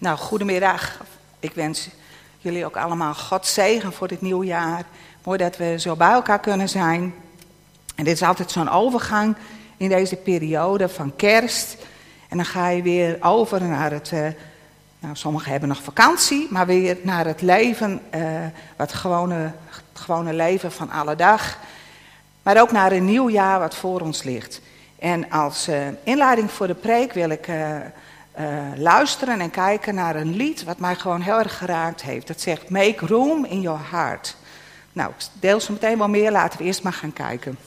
Nou, 0.00 0.18
goedemiddag. 0.18 1.00
Ik 1.40 1.52
wens 1.54 1.88
jullie 2.38 2.64
ook 2.64 2.76
allemaal 2.76 3.14
God 3.14 3.46
zegen 3.46 3.92
voor 3.92 4.08
dit 4.08 4.20
nieuwe 4.20 4.46
jaar. 4.46 4.84
Mooi 5.24 5.38
dat 5.38 5.56
we 5.56 5.78
zo 5.78 5.96
bij 5.96 6.10
elkaar 6.10 6.40
kunnen 6.40 6.68
zijn. 6.68 7.14
En 7.94 8.04
dit 8.04 8.14
is 8.14 8.22
altijd 8.22 8.50
zo'n 8.50 8.68
overgang 8.68 9.36
in 9.76 9.88
deze 9.88 10.16
periode 10.16 10.88
van 10.88 11.16
kerst. 11.16 11.76
En 12.28 12.36
dan 12.36 12.46
ga 12.46 12.68
je 12.68 12.82
weer 12.82 13.16
over 13.20 13.62
naar 13.62 13.90
het. 13.90 14.10
Uh, 14.10 14.26
nou, 14.98 15.16
sommigen 15.16 15.50
hebben 15.50 15.68
nog 15.68 15.82
vakantie, 15.82 16.46
maar 16.50 16.66
weer 16.66 16.96
naar 17.02 17.26
het 17.26 17.42
leven, 17.42 18.02
uh, 18.14 18.22
wat 18.76 18.92
gewone, 18.92 19.52
het 19.68 20.00
gewone 20.00 20.32
leven 20.32 20.72
van 20.72 20.90
alle 20.90 21.16
dag. 21.16 21.58
Maar 22.42 22.60
ook 22.60 22.72
naar 22.72 22.92
een 22.92 23.04
nieuw 23.04 23.30
jaar 23.30 23.58
wat 23.58 23.74
voor 23.74 24.00
ons 24.00 24.22
ligt. 24.22 24.60
En 24.98 25.30
als 25.30 25.68
uh, 25.68 25.76
inleiding 26.02 26.50
voor 26.50 26.66
de 26.66 26.74
preek 26.74 27.12
wil 27.12 27.30
ik 27.30 27.48
uh, 28.40 28.46
luisteren 28.76 29.40
en 29.40 29.50
kijken 29.50 29.94
naar 29.94 30.16
een 30.16 30.36
lied 30.36 30.64
wat 30.64 30.78
mij 30.78 30.94
gewoon 30.94 31.20
heel 31.20 31.38
erg 31.38 31.58
geraakt 31.58 32.02
heeft. 32.02 32.26
Dat 32.26 32.40
zegt 32.40 32.70
Make 32.70 33.06
room 33.06 33.44
in 33.44 33.60
your 33.60 33.80
heart. 33.90 34.36
Nou, 34.92 35.10
ik 35.10 35.26
deel 35.40 35.60
zo 35.60 35.72
meteen 35.72 35.98
wel 35.98 36.08
meer, 36.08 36.30
laten 36.30 36.58
we 36.58 36.64
eerst 36.64 36.82
maar 36.82 36.92
gaan 36.92 37.12
kijken. 37.12 37.58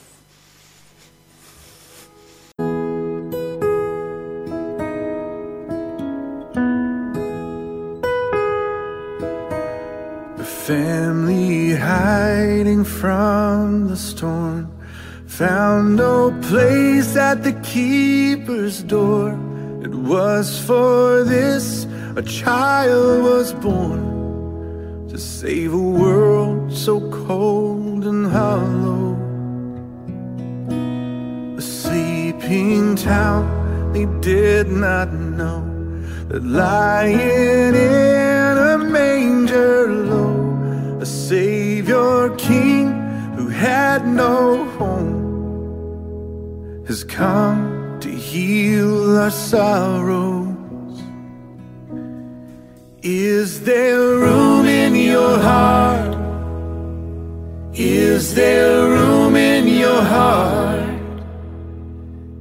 A 10.40 10.44
family 10.44 11.76
hiding 11.76 12.86
from 12.86 13.86
the 13.86 13.96
storm 13.96 14.68
found 15.26 15.94
no 15.94 16.32
place 16.40 17.20
at 17.20 17.42
the 17.42 17.54
keeper's 17.60 18.86
door. 18.86 19.51
Was 20.02 20.58
for 20.58 21.22
this 21.22 21.86
a 22.16 22.22
child 22.22 23.22
was 23.22 23.52
born 23.54 25.06
to 25.08 25.16
save 25.16 25.72
a 25.72 25.78
world 25.78 26.72
so 26.72 27.08
cold 27.26 28.04
and 28.04 28.26
hollow. 28.26 29.16
A 31.56 31.62
sleeping 31.62 32.96
town 32.96 33.92
they 33.92 34.06
did 34.20 34.72
not 34.72 35.12
know 35.12 35.62
that 36.28 36.42
lying 36.42 37.74
in 37.76 38.58
a 38.58 38.78
manger 38.78 39.86
low, 39.86 40.98
a 41.00 41.06
Savior 41.06 42.34
King 42.36 42.90
who 43.36 43.46
had 43.46 44.04
no 44.04 44.64
home 44.70 45.22
has 46.88 47.04
come 47.04 47.81
to 48.02 48.10
heal 48.10 49.16
our 49.16 49.30
sorrows. 49.30 51.00
Is 53.00 53.62
there 53.62 54.00
room 54.18 54.66
in 54.66 54.96
your 54.96 55.38
heart? 55.38 56.16
Is 57.74 58.34
there 58.34 58.88
room 58.88 59.36
in 59.36 59.68
your 59.68 60.02
heart? 60.02 60.98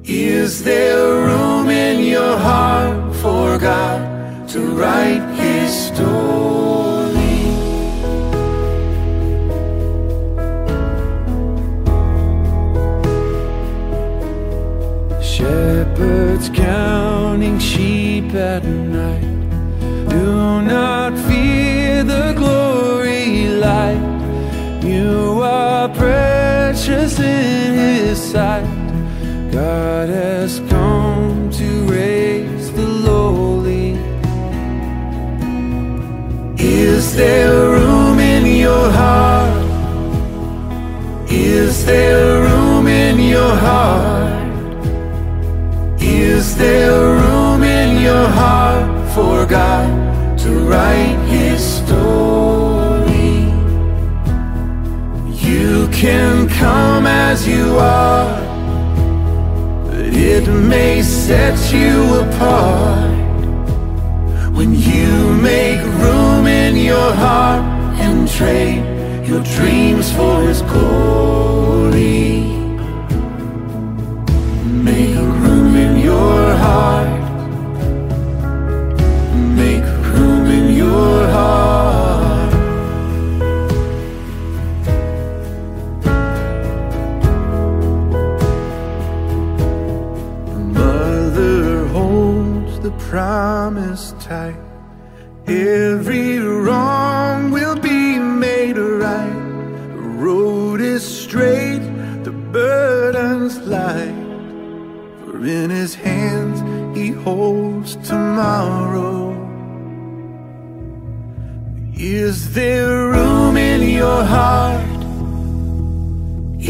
Is 0.03 0.63
there 0.63 1.27
room 1.27 1.69
in 1.69 2.05
your 2.05 2.37
heart 2.39 3.15
for 3.17 3.59
God 3.59 4.49
to 4.49 4.59
write 4.59 5.23
His 5.35 5.71
story? 5.89 6.60
Shepherds 16.41 16.57
counting 16.57 17.59
sheep 17.59 18.33
at 18.33 18.63
night. 18.63 19.21
Do 20.09 20.61
not 20.61 21.13
fear 21.27 22.03
the 22.03 22.33
glory 22.35 23.47
light. 23.47 24.81
You 24.83 25.41
are 25.43 25.89
precious 25.89 27.19
in 27.19 27.73
His 27.73 28.19
sight. 28.19 28.65
God 29.51 30.09
has 30.09 30.59
come 30.61 31.51
to 31.51 31.83
raise 31.85 32.71
the 32.71 32.87
lowly. 32.87 33.91
Is 36.57 37.15
there 37.15 37.69
room 37.69 38.19
in 38.19 38.45
your 38.57 38.89
heart? 38.89 39.65
Is 41.29 41.85
there 41.85 42.41
room 42.41 42.87
in 42.87 43.19
your 43.19 43.55
heart? 43.55 44.10
There 46.61 47.15
room 47.15 47.63
in 47.63 48.03
your 48.03 48.27
heart 48.27 49.09
for 49.15 49.47
God 49.47 50.37
to 50.41 50.49
write 50.69 51.17
His 51.27 51.59
story? 51.79 53.49
You 55.47 55.87
can 55.91 56.47
come 56.49 57.07
as 57.07 57.47
you 57.47 57.79
are, 57.79 58.39
it 60.13 60.47
may 60.47 61.01
set 61.01 61.57
you 61.73 62.19
apart 62.25 63.09
when 64.55 64.75
you 64.75 65.33
make 65.41 65.81
room 66.03 66.45
in 66.45 66.75
your 66.75 67.11
heart 67.25 67.63
and 67.99 68.29
trade 68.29 68.83
your 69.27 69.41
dreams 69.55 70.11
for 70.11 70.43
His 70.43 70.61
glory. 70.61 71.30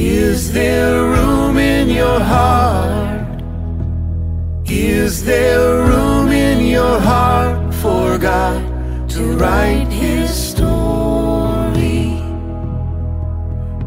Is 0.04 0.52
there 0.52 1.04
room 1.04 1.60
in 1.60 1.88
your 1.88 2.20
heart? 2.20 3.40
Is 4.66 5.24
there 5.24 5.84
room 5.86 6.32
in 6.32 6.66
your 6.66 7.00
heart 7.00 7.72
for 7.76 8.18
God 8.18 8.60
to 9.12 9.22
write 9.38 9.90
his 9.90 10.34
story? 10.34 12.18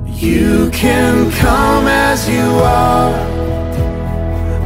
You 0.06 0.70
can 0.70 1.32
come 1.32 1.88
as 1.88 2.28
you 2.28 2.48
are 2.62 3.12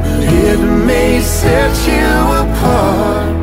but 0.03 0.23
it 0.23 0.59
may 0.85 1.19
set 1.19 1.73
you 1.91 2.09
apart 2.45 3.35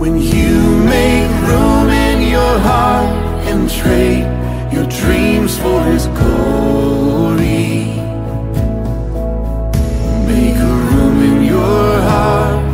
when 0.00 0.18
you 0.18 0.54
make 0.96 1.30
room 1.46 1.90
in 1.90 2.26
your 2.26 2.58
heart 2.60 3.12
and 3.50 3.68
trade 3.68 4.39
your 4.72 4.86
dreams 4.86 5.58
for 5.58 5.82
His 5.84 6.06
glory. 6.18 7.86
Make 10.30 10.58
a 10.70 10.74
room 10.88 11.22
in 11.30 11.44
your 11.44 12.00
heart. 12.10 12.64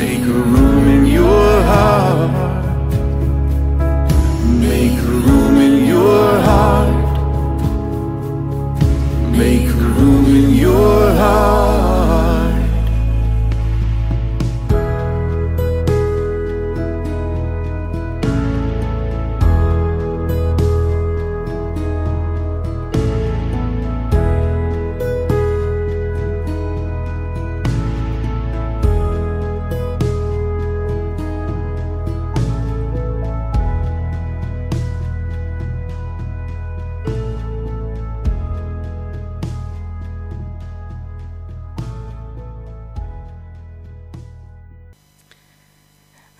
Make 0.00 0.20
a 0.20 0.38
room 0.54 0.88
in 0.96 1.06
your 1.06 1.62
heart. 1.62 2.13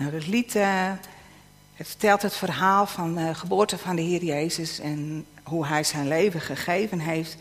Nou, 0.04 0.22
lied 0.26 0.54
uh, 0.54 0.90
het 1.74 1.86
vertelt 1.86 2.22
het 2.22 2.34
verhaal 2.34 2.86
van 2.86 3.14
de 3.14 3.34
geboorte 3.34 3.78
van 3.78 3.96
de 3.96 4.02
Heer 4.02 4.24
Jezus 4.24 4.78
en 4.78 5.26
hoe 5.42 5.66
hij 5.66 5.84
zijn 5.84 6.08
leven 6.08 6.40
gegeven 6.40 6.98
heeft. 6.98 7.36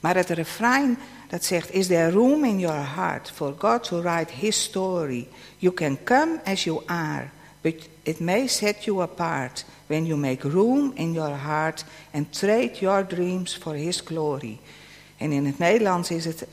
Maar 0.00 0.16
het 0.16 0.28
refrein 0.28 0.98
dat 1.28 1.44
zegt, 1.44 1.72
is 1.72 1.86
there 1.86 2.10
room 2.10 2.44
in 2.44 2.58
your 2.58 2.94
heart 2.94 3.32
for 3.34 3.54
God 3.58 3.84
to 3.84 4.00
write 4.00 4.32
his 4.32 4.62
story? 4.62 5.28
You 5.56 5.74
can 5.74 5.98
come 6.04 6.40
as 6.44 6.64
you 6.64 6.82
are, 6.86 7.28
but 7.60 7.88
it 8.02 8.20
may 8.20 8.46
set 8.46 8.84
you 8.84 9.02
apart 9.02 9.64
when 9.86 10.06
you 10.06 10.18
make 10.18 10.48
room 10.48 10.90
in 10.94 11.12
your 11.12 11.36
heart 11.36 11.84
and 12.10 12.38
trade 12.38 12.78
your 12.78 13.06
dreams 13.06 13.56
for 13.56 13.74
his 13.74 14.00
glory. 14.00 14.58
En 15.16 15.32
in 15.32 15.46
het 15.46 15.58
Nederlands 15.58 16.10
is 16.10 16.24
het, 16.24 16.46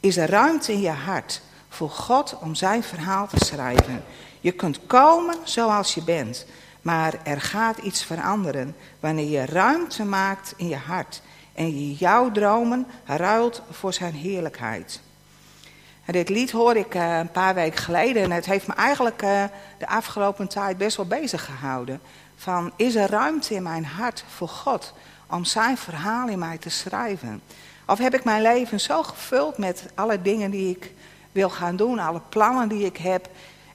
is 0.00 0.16
er 0.16 0.30
ruimte 0.30 0.72
in 0.72 0.80
je 0.80 0.88
hart 0.88 1.42
voor 1.68 1.90
God 1.90 2.38
om 2.40 2.54
zijn 2.54 2.82
verhaal 2.82 3.26
te 3.26 3.44
schrijven. 3.44 4.02
Je 4.40 4.52
kunt 4.52 4.86
komen 4.86 5.36
zoals 5.44 5.94
je 5.94 6.02
bent, 6.02 6.46
maar 6.82 7.14
er 7.24 7.40
gaat 7.40 7.78
iets 7.78 8.04
veranderen 8.04 8.76
wanneer 9.00 9.28
je 9.28 9.44
ruimte 9.44 10.04
maakt 10.04 10.54
in 10.56 10.68
je 10.68 10.76
hart 10.76 11.22
en 11.52 11.66
je 11.66 11.94
jouw 11.94 12.30
dromen 12.30 12.86
ruilt 13.04 13.62
voor 13.70 13.92
zijn 13.92 14.14
heerlijkheid. 14.14 15.00
En 16.04 16.12
dit 16.12 16.28
lied 16.28 16.50
hoor 16.50 16.76
ik 16.76 16.94
uh, 16.94 17.18
een 17.18 17.30
paar 17.30 17.54
weken 17.54 17.78
geleden 17.78 18.22
en 18.22 18.30
het 18.30 18.46
heeft 18.46 18.66
me 18.66 18.74
eigenlijk 18.74 19.22
uh, 19.22 19.44
de 19.78 19.88
afgelopen 19.88 20.48
tijd 20.48 20.78
best 20.78 20.96
wel 20.96 21.06
bezig 21.06 21.44
gehouden. 21.44 22.00
Van 22.36 22.72
is 22.76 22.94
er 22.94 23.10
ruimte 23.10 23.54
in 23.54 23.62
mijn 23.62 23.84
hart 23.84 24.24
voor 24.36 24.48
God 24.48 24.94
om 25.26 25.44
zijn 25.44 25.76
verhaal 25.76 26.28
in 26.28 26.38
mij 26.38 26.58
te 26.58 26.70
schrijven? 26.70 27.42
Of 27.86 27.98
heb 27.98 28.14
ik 28.14 28.24
mijn 28.24 28.42
leven 28.42 28.80
zo 28.80 29.02
gevuld 29.02 29.58
met 29.58 29.84
alle 29.94 30.22
dingen 30.22 30.50
die 30.50 30.76
ik 30.76 30.92
wil 31.32 31.50
gaan 31.50 31.76
doen, 31.76 31.98
alle 31.98 32.20
plannen 32.28 32.68
die 32.68 32.84
ik 32.84 32.96
heb, 32.96 33.28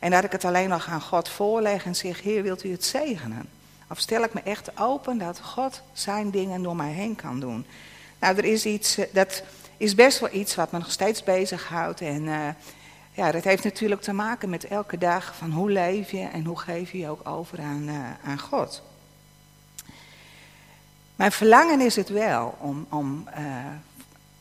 en 0.05 0.11
dat 0.11 0.23
ik 0.23 0.31
het 0.31 0.45
alleen 0.45 0.69
nog 0.69 0.87
aan 0.87 1.01
God 1.01 1.29
voorleg 1.29 1.85
en 1.85 1.95
zeg, 1.95 2.21
Heer, 2.21 2.43
wilt 2.43 2.63
u 2.63 2.71
het 2.71 2.85
zegenen? 2.85 3.49
Of 3.89 3.99
stel 3.99 4.23
ik 4.23 4.33
me 4.33 4.41
echt 4.41 4.79
open 4.79 5.17
dat 5.17 5.39
God 5.39 5.81
zijn 5.93 6.29
dingen 6.29 6.63
door 6.63 6.75
mij 6.75 6.91
heen 6.91 7.15
kan 7.15 7.39
doen? 7.39 7.65
Nou, 8.19 8.37
er 8.37 8.45
is 8.45 8.65
iets, 8.65 8.97
eh, 8.97 9.05
dat 9.11 9.43
is 9.77 9.95
best 9.95 10.19
wel 10.19 10.33
iets 10.33 10.55
wat 10.55 10.71
me 10.71 10.77
nog 10.77 10.91
steeds 10.91 11.23
bezighoudt. 11.23 12.01
En 12.01 12.23
uh, 12.23 12.47
ja, 13.11 13.31
dat 13.31 13.43
heeft 13.43 13.63
natuurlijk 13.63 14.01
te 14.01 14.13
maken 14.13 14.49
met 14.49 14.67
elke 14.67 14.97
dag 14.97 15.35
van 15.35 15.51
hoe 15.51 15.71
leef 15.71 16.11
je 16.11 16.27
en 16.33 16.45
hoe 16.45 16.59
geef 16.59 16.91
je 16.91 16.97
je 16.97 17.09
ook 17.09 17.27
over 17.27 17.59
aan, 17.59 17.83
uh, 17.87 18.29
aan 18.29 18.39
God. 18.39 18.81
Mijn 21.15 21.31
verlangen 21.31 21.81
is 21.81 21.95
het 21.95 22.09
wel 22.09 22.57
om, 22.59 22.85
om 22.89 23.27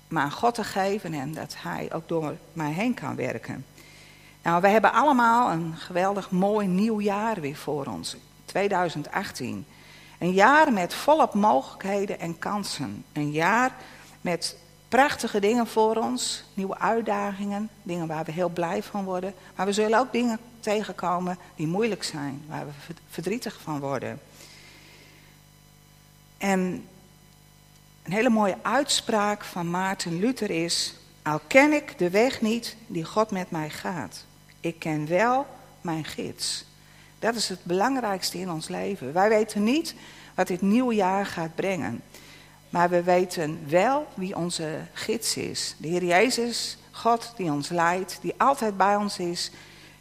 me 0.08 0.20
aan 0.20 0.32
God 0.32 0.54
te 0.54 0.64
geven 0.64 1.14
en 1.14 1.32
dat 1.34 1.54
Hij 1.58 1.88
ook 1.92 2.08
door 2.08 2.36
mij 2.52 2.72
heen 2.72 2.94
kan 2.94 3.16
werken. 3.16 3.64
Nou, 4.44 4.60
we 4.60 4.68
hebben 4.68 4.92
allemaal 4.92 5.50
een 5.50 5.74
geweldig 5.76 6.30
mooi 6.30 6.66
nieuw 6.66 7.00
jaar 7.00 7.40
weer 7.40 7.56
voor 7.56 7.86
ons. 7.86 8.16
2018. 8.44 9.66
Een 10.18 10.32
jaar 10.32 10.72
met 10.72 10.94
volop 10.94 11.34
mogelijkheden 11.34 12.20
en 12.20 12.38
kansen. 12.38 13.04
Een 13.12 13.30
jaar 13.30 13.74
met 14.20 14.56
prachtige 14.88 15.40
dingen 15.40 15.66
voor 15.66 15.96
ons, 15.96 16.44
nieuwe 16.54 16.78
uitdagingen, 16.78 17.68
dingen 17.82 18.06
waar 18.06 18.24
we 18.24 18.32
heel 18.32 18.48
blij 18.48 18.82
van 18.82 19.04
worden. 19.04 19.34
Maar 19.56 19.66
we 19.66 19.72
zullen 19.72 19.98
ook 19.98 20.12
dingen 20.12 20.38
tegenkomen 20.60 21.38
die 21.54 21.66
moeilijk 21.66 22.04
zijn, 22.04 22.44
waar 22.48 22.66
we 22.66 22.94
verdrietig 23.08 23.60
van 23.62 23.80
worden. 23.80 24.20
En 26.38 26.88
een 28.02 28.12
hele 28.12 28.30
mooie 28.30 28.56
uitspraak 28.62 29.44
van 29.44 29.70
Maarten 29.70 30.18
Luther 30.18 30.50
is: 30.50 30.94
Al 31.22 31.40
ken 31.46 31.72
ik 31.72 31.98
de 31.98 32.10
weg 32.10 32.40
niet 32.40 32.76
die 32.86 33.04
God 33.04 33.30
met 33.30 33.50
mij 33.50 33.70
gaat, 33.70 34.24
ik 34.64 34.78
ken 34.78 35.08
wel 35.08 35.46
mijn 35.80 36.04
gids. 36.04 36.64
Dat 37.18 37.34
is 37.34 37.48
het 37.48 37.64
belangrijkste 37.64 38.38
in 38.38 38.50
ons 38.50 38.68
leven. 38.68 39.12
Wij 39.12 39.28
weten 39.28 39.62
niet 39.62 39.94
wat 40.34 40.46
dit 40.46 40.60
nieuwe 40.60 40.94
jaar 40.94 41.26
gaat 41.26 41.54
brengen. 41.54 42.02
Maar 42.70 42.88
we 42.88 43.02
weten 43.02 43.60
wel 43.68 44.06
wie 44.14 44.36
onze 44.36 44.80
gids 44.92 45.36
is. 45.36 45.74
De 45.78 45.88
Heer 45.88 46.04
Jezus, 46.04 46.78
God 46.90 47.32
die 47.36 47.52
ons 47.52 47.68
leidt, 47.68 48.18
die 48.20 48.34
altijd 48.36 48.76
bij 48.76 48.96
ons 48.96 49.18
is, 49.18 49.50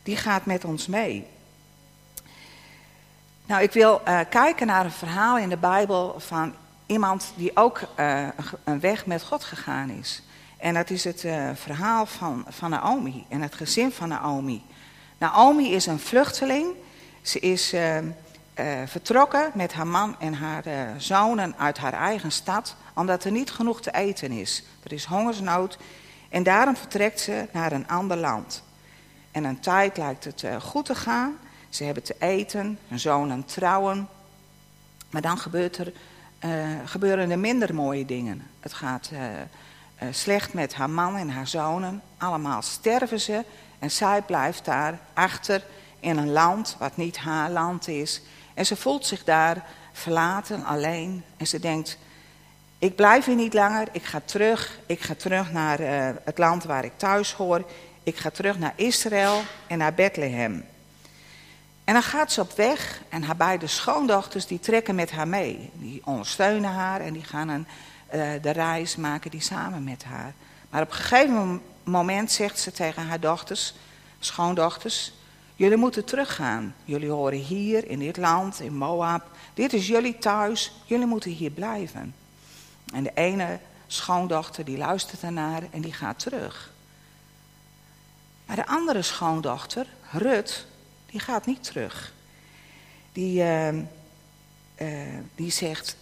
die 0.03 0.17
gaat 0.17 0.45
met 0.45 0.65
ons 0.65 0.87
mee. 0.87 1.27
Nou, 3.45 3.61
ik 3.61 3.71
wil 3.71 4.01
uh, 4.07 4.19
kijken 4.29 4.67
naar 4.67 4.85
een 4.85 4.91
verhaal 4.91 5.37
in 5.37 5.49
de 5.49 5.57
Bijbel 5.57 6.15
van 6.19 6.53
iemand 6.85 7.33
die 7.35 7.51
ook 7.57 7.81
uh, 7.99 8.27
een 8.63 8.79
weg 8.79 9.05
met 9.05 9.23
God 9.23 9.43
gegaan 9.43 9.89
is. 9.89 10.21
En 10.63 10.73
dat 10.73 10.89
is 10.89 11.03
het 11.03 11.23
uh, 11.23 11.49
verhaal 11.53 12.05
van, 12.05 12.45
van 12.47 12.69
Naomi 12.69 13.25
en 13.29 13.41
het 13.41 13.55
gezin 13.55 13.91
van 13.91 14.07
Naomi. 14.07 14.63
Naomi 15.17 15.73
is 15.73 15.85
een 15.85 15.99
vluchteling 15.99 16.65
ze 17.21 17.39
is 17.39 17.73
uh, 17.73 17.97
uh, 17.97 18.05
vertrokken 18.85 19.51
met 19.53 19.73
haar 19.73 19.87
man 19.87 20.19
en 20.19 20.33
haar 20.33 20.63
zonen 20.97 21.53
uit 21.57 21.77
haar 21.77 21.93
eigen 21.93 22.31
stad, 22.31 22.75
omdat 22.93 23.23
er 23.23 23.31
niet 23.31 23.51
genoeg 23.51 23.81
te 23.81 23.91
eten 23.91 24.31
is. 24.31 24.63
Er 24.83 24.93
is 24.93 25.05
hongersnood 25.05 25.77
en 26.29 26.43
daarom 26.43 26.75
vertrekt 26.75 27.19
ze 27.19 27.47
naar 27.51 27.71
een 27.71 27.87
ander 27.87 28.17
land. 28.17 28.63
En 29.31 29.43
een 29.43 29.59
tijd 29.59 29.97
lijkt 29.97 30.23
het 30.23 30.45
goed 30.59 30.85
te 30.85 30.95
gaan. 30.95 31.37
Ze 31.69 31.83
hebben 31.83 32.03
te 32.03 32.15
eten, 32.19 32.79
hun 32.87 32.99
zonen 32.99 33.45
trouwen. 33.45 34.07
Maar 35.09 35.21
dan 35.21 35.37
gebeurt 35.37 35.77
er, 35.77 35.93
gebeuren 36.85 37.31
er 37.31 37.39
minder 37.39 37.75
mooie 37.75 38.05
dingen. 38.05 38.47
Het 38.59 38.73
gaat 38.73 39.11
slecht 40.11 40.53
met 40.53 40.73
haar 40.73 40.89
man 40.89 41.15
en 41.15 41.29
haar 41.29 41.47
zonen. 41.47 42.01
Allemaal 42.17 42.61
sterven 42.61 43.19
ze 43.19 43.43
en 43.79 43.91
zij 43.91 44.21
blijft 44.21 44.65
daar 44.65 44.99
achter 45.13 45.63
in 45.99 46.17
een 46.17 46.31
land 46.31 46.75
wat 46.79 46.97
niet 46.97 47.17
haar 47.17 47.49
land 47.49 47.87
is. 47.87 48.21
En 48.53 48.65
ze 48.65 48.75
voelt 48.75 49.05
zich 49.05 49.23
daar 49.23 49.65
verlaten, 49.91 50.65
alleen. 50.65 51.23
En 51.37 51.47
ze 51.47 51.59
denkt, 51.59 51.97
ik 52.79 52.95
blijf 52.95 53.25
hier 53.25 53.35
niet 53.35 53.53
langer, 53.53 53.87
ik 53.91 54.03
ga 54.03 54.21
terug. 54.25 54.79
Ik 54.85 55.01
ga 55.01 55.15
terug 55.15 55.51
naar 55.51 55.79
uh, 55.79 56.09
het 56.23 56.37
land 56.37 56.63
waar 56.63 56.85
ik 56.85 56.97
thuis 56.97 57.33
hoor. 57.33 57.65
Ik 58.03 58.17
ga 58.17 58.29
terug 58.29 58.59
naar 58.59 58.73
Israël 58.75 59.41
en 59.67 59.77
naar 59.77 59.93
Bethlehem. 59.93 60.65
En 61.83 61.93
dan 61.93 62.03
gaat 62.03 62.31
ze 62.31 62.41
op 62.41 62.51
weg 62.51 63.01
en 63.09 63.23
haar 63.23 63.35
beide 63.35 63.67
schoondochters 63.67 64.45
die 64.45 64.59
trekken 64.59 64.95
met 64.95 65.11
haar 65.11 65.27
mee. 65.27 65.69
Die 65.73 66.01
ondersteunen 66.05 66.71
haar 66.71 67.01
en 67.01 67.13
die 67.13 67.23
gaan 67.23 67.49
een, 67.49 67.67
de 68.41 68.51
reis 68.51 68.95
maken 68.95 69.31
die 69.31 69.41
samen 69.41 69.83
met 69.83 70.03
haar. 70.03 70.33
Maar 70.69 70.81
op 70.81 70.89
een 70.89 70.95
gegeven 70.95 71.61
moment 71.83 72.31
zegt 72.31 72.59
ze 72.59 72.71
tegen 72.71 73.07
haar 73.07 73.19
dochters, 73.19 73.73
schoondochters... 74.19 75.13
Jullie 75.55 75.77
moeten 75.77 76.05
teruggaan. 76.05 76.75
Jullie 76.83 77.09
horen 77.09 77.37
hier 77.37 77.89
in 77.89 77.99
dit 77.99 78.17
land, 78.17 78.59
in 78.59 78.77
Moab. 78.77 79.23
Dit 79.53 79.73
is 79.73 79.87
jullie 79.87 80.17
thuis. 80.17 80.71
Jullie 80.85 81.05
moeten 81.05 81.31
hier 81.31 81.51
blijven. 81.51 82.15
En 82.93 83.03
de 83.03 83.11
ene 83.13 83.59
schoondochter 83.87 84.65
die 84.65 84.77
luistert 84.77 85.21
ernaar 85.21 85.63
en 85.71 85.81
die 85.81 85.93
gaat 85.93 86.19
terug. 86.19 86.71
Maar 88.45 88.55
de 88.55 88.67
andere 88.67 89.01
schoondochter, 89.01 89.87
Rut, 90.11 90.65
die 91.05 91.19
gaat 91.19 91.45
niet 91.45 91.63
terug. 91.63 92.13
Die, 93.11 93.41
uh, 93.41 93.73
uh, 93.73 93.77
die 95.35 95.51
zegt, 95.51 95.95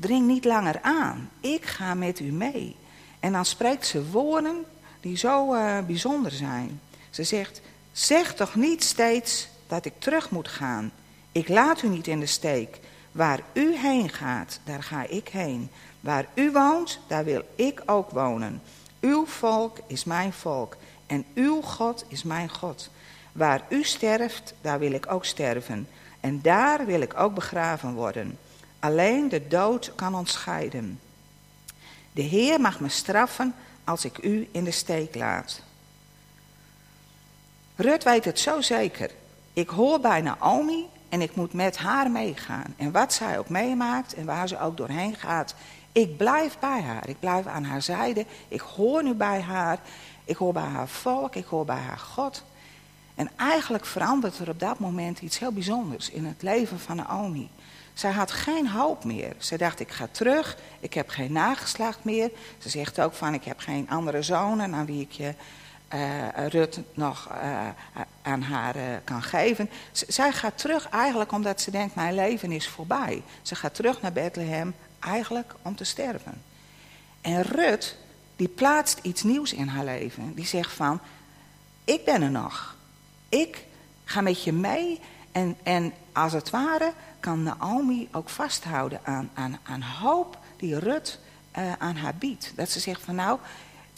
dring 0.00 0.26
niet 0.26 0.44
langer 0.44 0.78
aan. 0.82 1.30
Ik 1.40 1.64
ga 1.64 1.94
met 1.94 2.20
u 2.20 2.32
mee. 2.32 2.76
En 3.20 3.32
dan 3.32 3.44
spreekt 3.44 3.86
ze 3.86 4.10
woorden 4.10 4.64
die 5.00 5.16
zo 5.16 5.54
uh, 5.54 5.78
bijzonder 5.86 6.32
zijn. 6.32 6.80
Ze 7.10 7.24
zegt, 7.24 7.60
Zeg 7.92 8.34
toch 8.34 8.54
niet 8.54 8.84
steeds 8.84 9.48
dat 9.66 9.84
ik 9.84 9.92
terug 9.98 10.30
moet 10.30 10.48
gaan. 10.48 10.92
Ik 11.32 11.48
laat 11.48 11.82
u 11.82 11.88
niet 11.88 12.06
in 12.06 12.20
de 12.20 12.26
steek. 12.26 12.80
Waar 13.12 13.40
u 13.52 13.76
heen 13.76 14.08
gaat, 14.08 14.60
daar 14.64 14.82
ga 14.82 15.06
ik 15.06 15.28
heen. 15.28 15.70
Waar 16.00 16.26
u 16.34 16.50
woont, 16.52 17.00
daar 17.06 17.24
wil 17.24 17.42
ik 17.54 17.82
ook 17.86 18.10
wonen. 18.10 18.62
Uw 19.00 19.26
volk 19.26 19.78
is 19.86 20.04
mijn 20.04 20.32
volk 20.32 20.76
en 21.06 21.24
uw 21.34 21.60
God 21.60 22.04
is 22.08 22.22
mijn 22.22 22.48
God. 22.48 22.90
Waar 23.32 23.62
u 23.68 23.84
sterft, 23.84 24.54
daar 24.60 24.78
wil 24.78 24.92
ik 24.92 25.12
ook 25.12 25.24
sterven. 25.24 25.88
En 26.20 26.40
daar 26.42 26.86
wil 26.86 27.00
ik 27.00 27.20
ook 27.20 27.34
begraven 27.34 27.94
worden. 27.94 28.38
Alleen 28.80 29.28
de 29.28 29.48
dood 29.48 29.94
kan 29.94 30.14
ons 30.14 30.32
scheiden. 30.32 31.00
De 32.12 32.22
Heer 32.22 32.60
mag 32.60 32.80
me 32.80 32.88
straffen 32.88 33.54
als 33.84 34.04
ik 34.04 34.18
u 34.24 34.48
in 34.52 34.64
de 34.64 34.70
steek 34.70 35.14
laat. 35.14 35.62
Rut 37.76 38.04
weet 38.04 38.24
het 38.24 38.38
zo 38.38 38.60
zeker. 38.60 39.10
Ik 39.52 39.68
hoor 39.68 40.00
bij 40.00 40.20
Naomi 40.20 40.86
en 41.08 41.20
ik 41.20 41.34
moet 41.34 41.52
met 41.52 41.76
haar 41.76 42.10
meegaan. 42.10 42.74
En 42.76 42.92
wat 42.92 43.12
zij 43.12 43.38
ook 43.38 43.48
meemaakt 43.48 44.14
en 44.14 44.24
waar 44.24 44.48
ze 44.48 44.60
ook 44.60 44.76
doorheen 44.76 45.14
gaat, 45.14 45.54
ik 45.92 46.16
blijf 46.16 46.58
bij 46.58 46.80
haar. 46.80 47.08
Ik 47.08 47.20
blijf 47.20 47.46
aan 47.46 47.64
haar 47.64 47.82
zijde. 47.82 48.26
Ik 48.48 48.60
hoor 48.60 49.02
nu 49.02 49.14
bij 49.14 49.40
haar. 49.40 49.78
Ik 50.24 50.36
hoor 50.36 50.52
bij 50.52 50.62
haar 50.62 50.88
volk. 50.88 51.34
Ik 51.34 51.46
hoor 51.46 51.64
bij 51.64 51.80
haar 51.80 51.98
God. 51.98 52.44
En 53.14 53.30
eigenlijk 53.36 53.86
verandert 53.86 54.38
er 54.38 54.48
op 54.48 54.60
dat 54.60 54.78
moment 54.78 55.20
iets 55.20 55.38
heel 55.38 55.52
bijzonders 55.52 56.10
in 56.10 56.24
het 56.24 56.42
leven 56.42 56.80
van 56.80 56.96
Naomi. 56.96 57.50
Zij 58.00 58.10
had 58.10 58.30
geen 58.30 58.68
hoop 58.68 59.04
meer. 59.04 59.32
Ze 59.38 59.58
dacht, 59.58 59.80
ik 59.80 59.90
ga 59.90 60.08
terug, 60.10 60.56
ik 60.80 60.94
heb 60.94 61.08
geen 61.08 61.32
nageslacht 61.32 62.04
meer. 62.04 62.30
Ze 62.58 62.68
zegt 62.68 63.00
ook 63.00 63.14
van, 63.14 63.34
ik 63.34 63.44
heb 63.44 63.58
geen 63.58 63.90
andere 63.90 64.22
zonen 64.22 64.74
aan 64.74 64.86
wie 64.86 65.00
ik 65.00 65.12
je 65.12 65.34
uh, 65.94 66.46
Rut 66.48 66.80
nog 66.94 67.28
uh, 67.32 67.68
aan 68.22 68.42
haar 68.42 68.76
uh, 68.76 68.82
kan 69.04 69.22
geven. 69.22 69.70
Zij 69.92 70.32
gaat 70.32 70.58
terug 70.58 70.88
eigenlijk 70.88 71.32
omdat 71.32 71.60
ze 71.60 71.70
denkt, 71.70 71.94
mijn 71.94 72.14
leven 72.14 72.52
is 72.52 72.68
voorbij. 72.68 73.22
Ze 73.42 73.54
gaat 73.54 73.74
terug 73.74 74.02
naar 74.02 74.12
Bethlehem 74.12 74.74
eigenlijk 74.98 75.54
om 75.62 75.76
te 75.76 75.84
sterven. 75.84 76.42
En 77.20 77.42
Rut, 77.42 77.96
die 78.36 78.48
plaatst 78.48 78.98
iets 79.02 79.22
nieuws 79.22 79.52
in 79.52 79.68
haar 79.68 79.84
leven. 79.84 80.34
Die 80.34 80.46
zegt 80.46 80.72
van, 80.72 81.00
ik 81.84 82.04
ben 82.04 82.22
er 82.22 82.30
nog. 82.30 82.76
Ik 83.28 83.64
ga 84.04 84.20
met 84.20 84.44
je 84.44 84.52
mee 84.52 85.00
en, 85.32 85.56
en 85.62 85.92
als 86.12 86.32
het 86.32 86.50
ware 86.50 86.92
kan 87.20 87.42
Naomi 87.42 88.08
ook 88.12 88.28
vasthouden 88.28 89.00
aan, 89.02 89.30
aan, 89.34 89.58
aan 89.62 89.82
hoop 89.82 90.38
die 90.56 90.78
Rut 90.78 91.18
uh, 91.58 91.72
aan 91.72 91.96
haar 91.96 92.14
biedt. 92.14 92.52
Dat 92.56 92.70
ze 92.70 92.80
zegt 92.80 93.02
van 93.02 93.14
nou, 93.14 93.38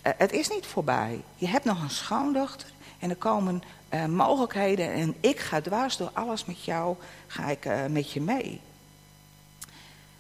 uh, 0.07 0.13
het 0.17 0.33
is 0.33 0.49
niet 0.49 0.67
voorbij. 0.67 1.23
Je 1.37 1.47
hebt 1.47 1.65
nog 1.65 1.83
een 1.83 1.91
schoondochter 1.91 2.69
en 2.99 3.11
er 3.11 3.17
komen 3.17 3.63
uh, 3.95 4.07
mogelijkheden 4.07 4.93
en 4.93 5.15
ik 5.21 5.41
ga 5.41 5.61
dwars 5.61 5.97
door 5.97 6.11
alles 6.13 6.45
met 6.45 6.65
jou, 6.65 6.97
ga 7.27 7.47
ik 7.47 7.69
met 7.89 8.13
je 8.13 8.21
mee. 8.21 8.61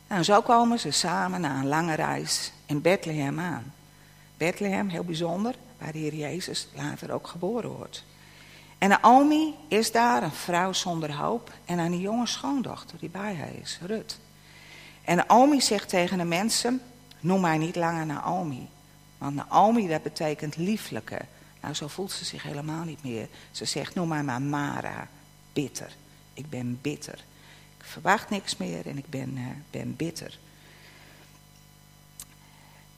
Nou, 0.08 0.22
zo 0.22 0.40
komen 0.40 0.78
ze 0.78 0.90
samen 0.90 1.40
na 1.40 1.58
een 1.58 1.66
lange 1.66 1.94
reis 1.94 2.52
in 2.66 2.80
Bethlehem 2.80 3.40
aan. 3.40 3.72
Bethlehem, 4.36 4.88
heel 4.88 5.04
bijzonder, 5.04 5.54
waar 5.78 5.92
de 5.92 5.98
Heer 5.98 6.14
Jezus 6.14 6.68
later 6.74 7.12
ook 7.12 7.26
geboren 7.26 7.70
wordt. 7.70 8.04
En 8.82 8.88
Naomi 8.88 9.54
is 9.68 9.92
daar, 9.92 10.22
een 10.22 10.32
vrouw 10.32 10.72
zonder 10.72 11.12
hoop, 11.12 11.52
en 11.64 11.78
een 11.78 12.00
jonge 12.00 12.26
schoondochter 12.26 12.98
die 12.98 13.08
bij 13.08 13.34
haar 13.34 13.54
is, 13.60 13.78
Rut. 13.86 14.18
En 15.04 15.16
Naomi 15.16 15.60
zegt 15.60 15.88
tegen 15.88 16.18
de 16.18 16.24
mensen, 16.24 16.82
noem 17.20 17.40
mij 17.40 17.58
niet 17.58 17.76
langer 17.76 18.06
Naomi. 18.06 18.68
Want 19.18 19.34
Naomi, 19.34 19.88
dat 19.88 20.02
betekent 20.02 20.56
lieflijke. 20.56 21.20
Nou, 21.60 21.74
zo 21.74 21.88
voelt 21.88 22.12
ze 22.12 22.24
zich 22.24 22.42
helemaal 22.42 22.84
niet 22.84 23.02
meer. 23.02 23.28
Ze 23.50 23.64
zegt, 23.64 23.94
noem 23.94 24.08
mij 24.08 24.22
maar 24.22 24.42
Mara, 24.42 25.08
bitter. 25.52 25.96
Ik 26.34 26.50
ben 26.50 26.78
bitter. 26.80 27.24
Ik 27.78 27.84
verwacht 27.84 28.30
niks 28.30 28.56
meer 28.56 28.86
en 28.86 28.98
ik 28.98 29.08
ben, 29.08 29.36
uh, 29.36 29.46
ben 29.70 29.96
bitter. 29.96 30.38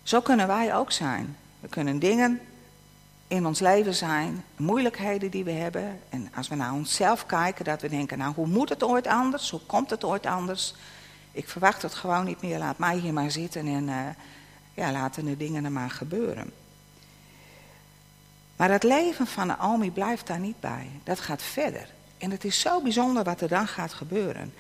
Zo 0.03 0.21
kunnen 0.21 0.47
wij 0.47 0.77
ook 0.77 0.93
zijn. 0.93 1.37
We 1.61 1.69
kunnen 1.69 1.99
dingen 1.99 2.41
in 3.35 3.47
ons 3.47 3.61
leven 3.61 3.95
zijn, 3.95 4.45
moeilijkheden 4.57 5.31
die 5.31 5.45
we 5.45 5.51
hebben. 5.51 6.01
En 6.09 6.31
als 6.35 6.49
we 6.49 6.55
naar 6.55 6.73
onszelf 6.73 7.27
kijken, 7.27 7.65
dat 7.65 7.81
we 7.81 7.89
denken, 7.89 8.19
nou 8.19 8.35
hoe 8.35 8.47
moet 8.47 8.69
het 8.69 8.83
ooit 8.83 9.07
anders? 9.07 9.51
Hoe 9.51 9.61
komt 9.67 9.91
het 9.91 10.05
ooit 10.05 10.27
anders? 10.27 10.75
Ik 11.33 11.49
verwacht 11.49 11.83
het 11.83 11.95
gewoon 11.95 12.25
niet 12.25 12.43
meer, 12.43 12.59
laat 12.59 12.79
mij 12.79 12.97
hier 12.97 13.13
maar 13.13 13.31
zitten 13.31 13.67
en 13.67 13.89
uh, 13.89 13.97
ja, 14.75 14.93
laten 14.93 15.25
de 15.25 15.37
dingen 15.37 15.65
er 15.65 15.73
maar 15.73 15.91
gebeuren. 15.91 16.53
Maar 18.57 18.71
het 18.71 18.83
leven 18.83 19.27
van 19.27 19.47
Naomi 19.47 19.91
blijft 19.91 20.27
daar 20.27 20.39
niet 20.39 20.61
bij. 20.61 20.91
Dat 21.05 21.21
gaat 21.21 21.43
verder. 21.43 21.89
En 22.19 22.31
het 22.31 22.45
is 22.45 22.61
zo 22.61 22.81
bijzonder 22.81 23.25
wat 23.25 23.41
er 23.41 23.49
dan 23.49 23.67
gaat 23.67 23.93
gebeuren. 23.93 24.55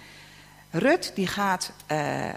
Rut 0.70 1.12
die 1.14 1.26
gaat 1.26 1.72
uh, 1.92 2.28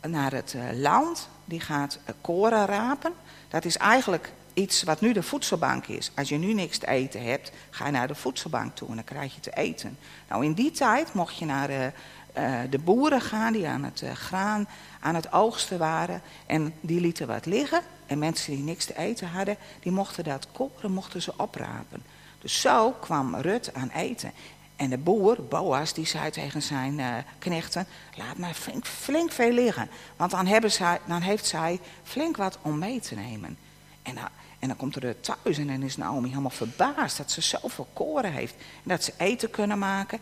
naar 0.00 0.32
het 0.32 0.54
uh, 0.56 0.62
land, 0.72 1.28
die 1.44 1.60
gaat 1.60 1.98
koren 2.20 2.66
rapen. 2.66 3.12
Dat 3.48 3.64
is 3.64 3.76
eigenlijk 3.76 4.32
iets 4.54 4.82
wat 4.82 5.00
nu 5.00 5.12
de 5.12 5.22
voedselbank 5.22 5.86
is. 5.86 6.10
Als 6.16 6.28
je 6.28 6.36
nu 6.36 6.52
niks 6.52 6.78
te 6.78 6.88
eten 6.88 7.22
hebt, 7.22 7.52
ga 7.70 7.86
je 7.86 7.92
naar 7.92 8.08
de 8.08 8.14
voedselbank 8.14 8.76
toe 8.76 8.88
en 8.88 8.94
dan 8.94 9.04
krijg 9.04 9.34
je 9.34 9.40
te 9.40 9.56
eten. 9.56 9.98
Nou, 10.28 10.44
in 10.44 10.52
die 10.52 10.70
tijd 10.70 11.14
mocht 11.14 11.36
je 11.36 11.44
naar 11.44 11.66
de, 11.66 11.92
uh, 12.38 12.60
de 12.70 12.78
boeren 12.78 13.20
gaan 13.20 13.52
die 13.52 13.68
aan 13.68 13.84
het 13.84 14.02
uh, 14.02 14.12
graan 14.12 14.68
aan 15.00 15.14
het 15.14 15.32
oogsten 15.32 15.78
waren. 15.78 16.22
En 16.46 16.74
die 16.80 17.00
lieten 17.00 17.26
wat 17.26 17.46
liggen. 17.46 17.82
En 18.06 18.18
mensen 18.18 18.54
die 18.54 18.64
niks 18.64 18.84
te 18.84 18.98
eten 18.98 19.28
hadden, 19.28 19.56
die 19.80 19.92
mochten 19.92 20.24
dat 20.24 20.46
koren 20.52 20.92
mochten 20.92 21.22
ze 21.22 21.32
oprapen. 21.36 22.02
Dus 22.38 22.60
zo 22.60 22.90
kwam 22.90 23.34
Rut 23.34 23.74
aan 23.74 23.90
eten. 23.90 24.32
En 24.76 24.90
de 24.90 24.98
boer, 24.98 25.44
Boas, 25.44 25.92
die 25.92 26.06
zei 26.06 26.30
tegen 26.30 26.62
zijn 26.62 27.24
knechten: 27.38 27.86
Laat 28.14 28.38
maar 28.38 28.54
flink, 28.54 28.86
flink 28.86 29.32
veel 29.32 29.52
liggen. 29.52 29.90
Want 30.16 30.30
dan, 30.30 30.46
hebben 30.46 30.72
zij, 30.72 31.00
dan 31.04 31.20
heeft 31.20 31.46
zij 31.46 31.80
flink 32.02 32.36
wat 32.36 32.58
om 32.62 32.78
mee 32.78 33.00
te 33.00 33.14
nemen. 33.14 33.58
En, 34.02 34.14
uh, 34.14 34.24
en 34.62 34.68
dan 34.68 34.76
komt 34.76 34.96
er 34.96 35.20
thuis 35.20 35.58
en 35.58 35.66
dan 35.66 35.82
is 35.82 35.96
Naomi 35.96 36.28
helemaal 36.28 36.50
verbaasd 36.50 37.16
dat 37.16 37.30
ze 37.30 37.40
zoveel 37.40 37.88
koren 37.92 38.32
heeft. 38.32 38.54
En 38.54 38.88
dat 38.88 39.04
ze 39.04 39.12
eten 39.16 39.50
kunnen 39.50 39.78
maken. 39.78 40.18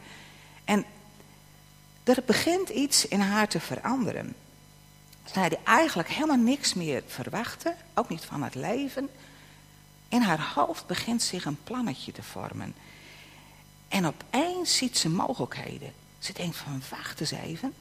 En 0.65 0.85
er 2.05 2.23
begint 2.27 2.69
iets 2.69 3.09
in 3.09 3.21
haar 3.21 3.49
te 3.49 3.61
veranderen. 3.61 4.35
Zij 5.25 5.49
die 5.49 5.59
eigenlijk 5.65 6.09
helemaal 6.09 6.37
niks 6.37 6.75
meer 6.75 7.03
verwachtte, 7.07 7.75
ook 7.95 8.09
niet 8.09 8.25
van 8.25 8.43
het 8.43 8.55
leven. 8.55 9.09
In 10.09 10.21
haar 10.21 10.53
hoofd 10.55 10.87
begint 10.87 11.23
zich 11.23 11.45
een 11.45 11.63
plannetje 11.65 12.13
te 12.13 12.23
vormen. 12.23 12.75
En 13.89 14.07
opeens 14.07 14.77
ziet 14.77 14.99
ze 14.99 15.09
mogelijkheden. 15.09 15.93
Ze 16.19 16.33
denkt 16.33 16.57
van 16.57 16.83
wacht 16.91 17.21
eens 17.21 17.31
even. 17.31 17.75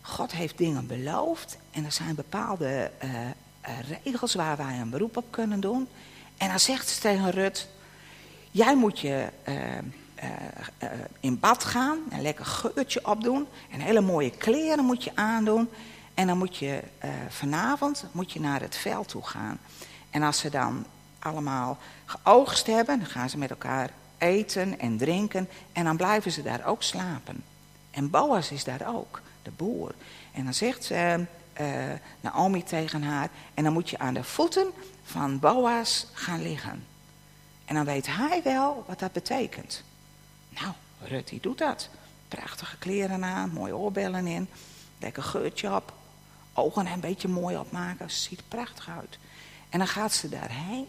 God 0.00 0.32
heeft 0.32 0.58
dingen 0.58 0.86
beloofd 0.86 1.58
en 1.70 1.84
er 1.84 1.92
zijn 1.92 2.14
bepaalde 2.14 2.90
uh, 3.04 3.10
regels 4.04 4.34
waar 4.34 4.56
wij 4.56 4.78
een 4.80 4.90
beroep 4.90 5.16
op 5.16 5.24
kunnen 5.30 5.60
doen. 5.60 5.88
En 6.36 6.48
dan 6.48 6.60
zegt 6.60 6.88
ze 6.88 7.00
tegen 7.00 7.30
Rut, 7.30 7.68
jij 8.50 8.76
moet 8.76 9.00
je 9.00 9.26
uh, 9.48 9.54
uh, 9.54 10.90
in 11.20 11.38
bad 11.38 11.64
gaan, 11.64 11.98
een 12.10 12.22
lekker 12.22 12.44
geurtje 12.44 13.06
opdoen 13.06 13.46
en 13.70 13.80
hele 13.80 14.00
mooie 14.00 14.30
kleren 14.30 14.84
moet 14.84 15.04
je 15.04 15.10
aandoen. 15.14 15.68
En 16.14 16.26
dan 16.26 16.38
moet 16.38 16.56
je 16.56 16.82
vanavond 17.28 18.04
moet 18.12 18.32
je 18.32 18.40
naar 18.40 18.60
het 18.60 18.76
veld 18.76 19.08
toe 19.08 19.26
gaan. 19.26 19.58
En 20.10 20.22
als 20.22 20.38
ze 20.38 20.50
dan 20.50 20.86
allemaal 21.18 21.78
geoogst 22.04 22.66
hebben, 22.66 22.98
dan 22.98 23.08
gaan 23.08 23.30
ze 23.30 23.38
met 23.38 23.50
elkaar 23.50 23.90
eten 24.18 24.78
en 24.78 24.96
drinken 24.96 25.48
en 25.72 25.84
dan 25.84 25.96
blijven 25.96 26.30
ze 26.30 26.42
daar 26.42 26.66
ook 26.66 26.82
slapen. 26.82 27.44
En 27.90 28.10
Boas 28.10 28.50
is 28.50 28.64
daar 28.64 28.94
ook, 28.94 29.22
de 29.42 29.50
boer. 29.56 29.94
En 30.32 30.44
dan 30.44 30.54
zegt 30.54 30.84
ze, 30.84 31.24
uh, 31.60 31.66
Naomi 32.20 32.64
tegen 32.64 33.02
haar, 33.02 33.28
en 33.54 33.64
dan 33.64 33.72
moet 33.72 33.90
je 33.90 33.98
aan 33.98 34.14
de 34.14 34.24
voeten 34.24 34.72
van 35.04 35.38
Boas 35.38 36.06
gaan 36.12 36.42
liggen. 36.42 36.86
En 37.64 37.74
dan 37.74 37.84
weet 37.84 38.06
hij 38.06 38.40
wel 38.44 38.84
wat 38.86 38.98
dat 38.98 39.12
betekent. 39.12 39.82
Nou, 40.48 40.72
Rut 41.00 41.28
die 41.28 41.40
doet 41.40 41.58
dat. 41.58 41.88
Prachtige 42.28 42.76
kleren 42.76 43.24
aan, 43.24 43.50
mooie 43.50 43.76
oorbellen 43.76 44.26
in, 44.26 44.48
lekker 44.98 45.22
geurtje 45.22 45.74
op, 45.74 45.92
ogen 46.52 46.86
een 46.86 47.00
beetje 47.00 47.28
mooi 47.28 47.56
opmaken, 47.56 48.10
ziet 48.10 48.42
prachtig 48.48 48.88
uit. 48.88 49.18
En 49.68 49.78
dan 49.78 49.88
gaat 49.88 50.12
ze 50.12 50.28
daarheen 50.28 50.86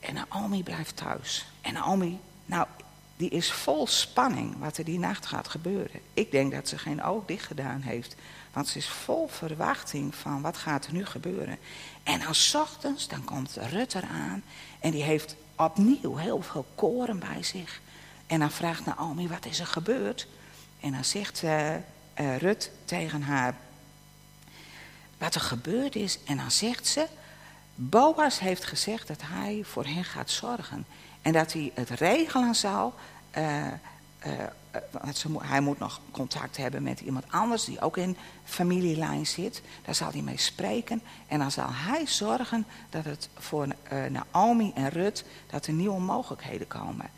en 0.00 0.14
Naomi 0.14 0.62
blijft 0.62 0.96
thuis. 0.96 1.46
En 1.60 1.72
Naomi, 1.72 2.20
nou, 2.46 2.66
die 3.16 3.30
is 3.30 3.52
vol 3.52 3.86
spanning 3.86 4.58
wat 4.58 4.76
er 4.76 4.84
die 4.84 4.98
nacht 4.98 5.26
gaat 5.26 5.48
gebeuren. 5.48 6.00
Ik 6.14 6.30
denk 6.30 6.52
dat 6.52 6.68
ze 6.68 6.78
geen 6.78 7.02
oog 7.02 7.24
dicht 7.26 7.46
gedaan 7.46 7.80
heeft. 7.80 8.16
Want 8.52 8.68
ze 8.68 8.78
is 8.78 8.88
vol 8.88 9.28
verwachting 9.28 10.14
van 10.14 10.42
wat 10.42 10.56
gaat 10.56 10.86
er 10.86 10.92
nu 10.92 11.06
gebeuren. 11.06 11.58
En 12.02 12.26
als 12.26 12.54
ochtends, 12.54 13.08
dan 13.08 13.24
komt 13.24 13.56
Rutter 13.70 14.02
aan. 14.02 14.42
En 14.80 14.90
die 14.90 15.02
heeft 15.02 15.36
opnieuw 15.56 16.16
heel 16.16 16.42
veel 16.42 16.66
koren 16.74 17.18
bij 17.18 17.42
zich. 17.42 17.80
En 18.26 18.38
dan 18.38 18.50
vraagt 18.50 18.84
Naomi, 18.84 19.28
wat 19.28 19.46
is 19.46 19.60
er 19.60 19.66
gebeurd? 19.66 20.26
En 20.80 20.92
dan 20.92 21.04
zegt 21.04 21.42
uh, 21.42 21.76
Rut 22.38 22.70
tegen 22.84 23.22
haar, 23.22 23.56
wat 25.18 25.34
er 25.34 25.40
gebeurd 25.40 25.96
is. 25.96 26.18
En 26.24 26.36
dan 26.36 26.50
zegt 26.50 26.86
ze, 26.86 27.06
Boas 27.74 28.38
heeft 28.38 28.64
gezegd 28.64 29.06
dat 29.06 29.20
hij 29.24 29.62
voor 29.64 29.84
hen 29.84 30.04
gaat 30.04 30.30
zorgen. 30.30 30.86
En 31.22 31.32
dat 31.32 31.52
hij 31.52 31.72
het 31.74 31.90
regelen 31.90 32.54
zal. 32.54 32.94
Uh, 33.38 33.66
uh, 34.26 34.32
ze, 35.14 35.28
hij 35.38 35.60
moet 35.60 35.78
nog 35.78 36.00
contact 36.10 36.56
hebben 36.56 36.82
met 36.82 37.00
iemand 37.00 37.24
anders 37.30 37.64
die 37.64 37.80
ook 37.80 37.96
in 37.96 38.16
familielijn 38.44 39.26
zit. 39.26 39.62
Daar 39.84 39.94
zal 39.94 40.10
hij 40.10 40.20
mee 40.20 40.38
spreken. 40.38 41.02
En 41.26 41.38
dan 41.38 41.50
zal 41.50 41.68
hij 41.68 42.06
zorgen 42.06 42.66
dat 42.90 43.04
het 43.04 43.28
voor 43.34 43.66
uh, 43.66 44.04
Naomi 44.04 44.72
en 44.74 44.88
Rut 44.88 45.24
dat 45.50 45.66
er 45.66 45.72
nieuwe 45.72 46.00
mogelijkheden 46.00 46.66
komen. 46.66 47.10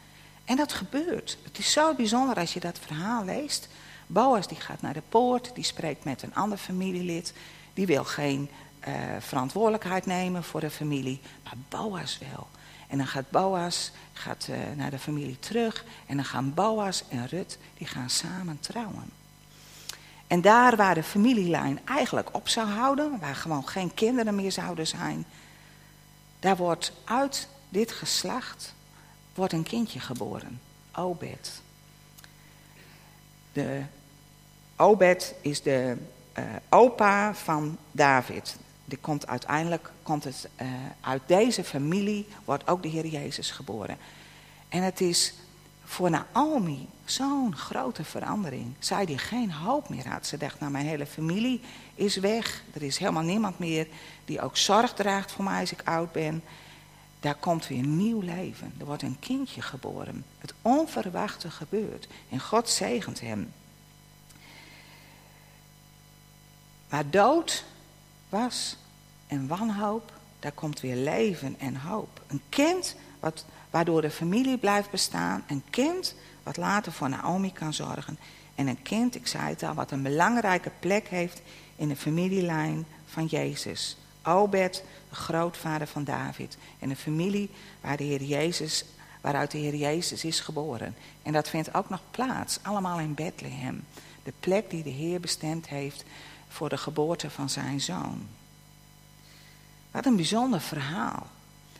En 0.44 0.56
dat 0.56 0.72
gebeurt. 0.72 1.38
Het 1.42 1.58
is 1.58 1.72
zo 1.72 1.94
bijzonder 1.94 2.36
als 2.36 2.52
je 2.52 2.60
dat 2.60 2.78
verhaal 2.78 3.24
leest. 3.24 3.68
Boas 4.06 4.48
die 4.48 4.60
gaat 4.60 4.82
naar 4.82 4.94
de 4.94 5.02
poort, 5.08 5.54
die 5.54 5.64
spreekt 5.64 6.04
met 6.04 6.22
een 6.22 6.34
ander 6.34 6.58
familielid. 6.58 7.32
Die 7.74 7.86
wil 7.86 8.04
geen 8.04 8.50
verantwoordelijkheid 9.18 10.06
nemen 10.06 10.44
voor 10.44 10.60
de 10.60 10.70
familie, 10.70 11.20
maar 11.44 11.54
Boas 11.68 12.18
wel. 12.18 12.48
En 12.90 12.98
dan 12.98 13.06
gaat 13.06 13.30
Boas 13.30 13.92
gaat, 14.12 14.46
uh, 14.50 14.56
naar 14.76 14.90
de 14.90 14.98
familie 14.98 15.38
terug 15.38 15.84
en 16.06 16.16
dan 16.16 16.24
gaan 16.24 16.54
Boas 16.54 17.04
en 17.08 17.26
Rut, 17.26 17.58
die 17.78 17.86
gaan 17.86 18.10
samen 18.10 18.60
trouwen. 18.60 19.10
En 20.26 20.40
daar 20.40 20.76
waar 20.76 20.94
de 20.94 21.02
familielijn 21.02 21.80
eigenlijk 21.84 22.34
op 22.34 22.48
zou 22.48 22.68
houden, 22.68 23.18
waar 23.18 23.34
gewoon 23.34 23.68
geen 23.68 23.94
kinderen 23.94 24.34
meer 24.34 24.52
zouden 24.52 24.86
zijn, 24.86 25.24
daar 26.38 26.56
wordt 26.56 26.92
uit 27.04 27.48
dit 27.68 27.92
geslacht 27.92 28.74
wordt 29.34 29.52
een 29.52 29.62
kindje 29.62 30.00
geboren, 30.00 30.60
Obed. 30.94 31.62
De, 33.52 33.82
Obed 34.76 35.34
is 35.40 35.62
de 35.62 35.96
uh, 36.38 36.44
opa 36.68 37.34
van 37.34 37.78
David 37.92 38.56
die 38.90 38.98
komt 38.98 39.26
uiteindelijk 39.26 39.90
komt 40.02 40.24
het, 40.24 40.48
uh, 40.62 40.68
uit 41.00 41.22
deze 41.26 41.64
familie 41.64 42.26
wordt 42.44 42.68
ook 42.68 42.82
de 42.82 42.88
Heer 42.88 43.06
Jezus 43.06 43.50
geboren. 43.50 43.98
En 44.68 44.82
het 44.82 45.00
is 45.00 45.34
voor 45.84 46.10
Naomi 46.10 46.88
zo'n 47.04 47.56
grote 47.56 48.04
verandering. 48.04 48.74
Zij 48.78 49.06
die 49.06 49.18
geen 49.18 49.52
hoop 49.52 49.88
meer 49.88 50.08
had. 50.08 50.26
Ze 50.26 50.36
dacht, 50.36 50.60
nou 50.60 50.72
mijn 50.72 50.86
hele 50.86 51.06
familie 51.06 51.60
is 51.94 52.16
weg. 52.16 52.62
Er 52.72 52.82
is 52.82 52.98
helemaal 52.98 53.22
niemand 53.22 53.58
meer 53.58 53.86
die 54.24 54.40
ook 54.40 54.56
zorg 54.56 54.94
draagt 54.94 55.32
voor 55.32 55.44
mij 55.44 55.60
als 55.60 55.72
ik 55.72 55.82
oud 55.84 56.12
ben. 56.12 56.42
Daar 57.20 57.34
komt 57.34 57.66
weer 57.66 57.86
nieuw 57.86 58.20
leven. 58.20 58.74
Er 58.78 58.86
wordt 58.86 59.02
een 59.02 59.18
kindje 59.18 59.62
geboren. 59.62 60.24
Het 60.38 60.54
onverwachte 60.62 61.50
gebeurt. 61.50 62.08
En 62.30 62.40
God 62.40 62.68
zegent 62.68 63.20
hem. 63.20 63.52
Waar 66.88 67.10
dood 67.10 67.64
was 68.30 68.76
en 69.26 69.46
wanhoop, 69.46 70.12
daar 70.38 70.52
komt 70.52 70.80
weer 70.80 70.96
leven 70.96 71.54
en 71.58 71.76
hoop. 71.76 72.20
Een 72.26 72.42
kind 72.48 72.96
wat, 73.20 73.44
waardoor 73.70 74.02
de 74.02 74.10
familie 74.10 74.58
blijft 74.58 74.90
bestaan. 74.90 75.44
Een 75.46 75.62
kind 75.70 76.14
wat 76.42 76.56
later 76.56 76.92
voor 76.92 77.08
Naomi 77.08 77.52
kan 77.52 77.72
zorgen. 77.72 78.18
En 78.54 78.66
een 78.66 78.82
kind, 78.82 79.14
ik 79.14 79.26
zei 79.26 79.48
het 79.48 79.62
al, 79.62 79.74
wat 79.74 79.90
een 79.90 80.02
belangrijke 80.02 80.70
plek 80.80 81.08
heeft 81.08 81.42
in 81.76 81.88
de 81.88 81.96
familielijn 81.96 82.86
van 83.06 83.26
Jezus. 83.26 83.96
Obed, 84.24 84.84
de 85.08 85.14
grootvader 85.14 85.86
van 85.86 86.04
David. 86.04 86.56
En 86.78 86.88
de 86.88 86.96
familie 86.96 87.50
waar 87.80 87.96
de 87.96 88.04
Heer 88.04 88.22
Jezus, 88.22 88.84
waaruit 89.20 89.50
de 89.50 89.58
Heer 89.58 89.74
Jezus 89.74 90.24
is 90.24 90.40
geboren. 90.40 90.94
En 91.22 91.32
dat 91.32 91.48
vindt 91.48 91.74
ook 91.74 91.88
nog 91.88 92.00
plaats, 92.10 92.58
allemaal 92.62 92.98
in 92.98 93.14
Bethlehem. 93.14 93.84
De 94.22 94.32
plek 94.40 94.70
die 94.70 94.82
de 94.82 94.90
Heer 94.90 95.20
bestemd 95.20 95.68
heeft 95.68 96.04
voor 96.50 96.68
de 96.68 96.76
geboorte 96.76 97.30
van 97.30 97.50
zijn 97.50 97.80
zoon. 97.80 98.26
Wat 99.90 100.06
een 100.06 100.16
bijzonder 100.16 100.60
verhaal. 100.60 101.26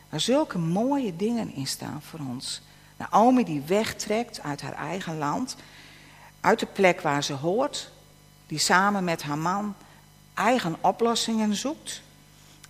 Waar 0.09 0.19
zulke 0.19 0.57
mooie 0.57 1.15
dingen 1.15 1.53
in 1.53 1.67
staan 1.67 2.01
voor 2.01 2.19
ons. 2.19 2.61
Naomi 2.97 3.43
die 3.43 3.61
wegtrekt 3.61 4.41
uit 4.41 4.61
haar 4.61 4.73
eigen 4.73 5.17
land, 5.17 5.55
uit 6.39 6.59
de 6.59 6.65
plek 6.65 7.01
waar 7.01 7.23
ze 7.23 7.33
hoort, 7.33 7.91
die 8.47 8.59
samen 8.59 9.03
met 9.03 9.23
haar 9.23 9.37
man 9.37 9.75
eigen 10.33 10.75
oplossingen 10.81 11.55
zoekt. 11.55 12.01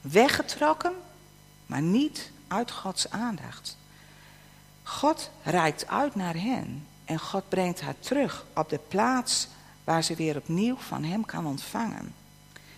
Weggetrokken, 0.01 0.93
maar 1.65 1.81
niet 1.81 2.31
uit 2.47 2.71
Gods 2.71 3.09
aandacht. 3.09 3.77
God 4.83 5.31
reikt 5.43 5.87
uit 5.87 6.15
naar 6.15 6.35
hen 6.35 6.87
en 7.05 7.19
God 7.19 7.49
brengt 7.49 7.81
haar 7.81 7.99
terug 7.99 8.45
op 8.53 8.69
de 8.69 8.79
plaats 8.87 9.47
waar 9.83 10.03
ze 10.03 10.15
weer 10.15 10.37
opnieuw 10.37 10.75
van 10.77 11.03
Hem 11.03 11.25
kan 11.25 11.45
ontvangen. 11.45 12.13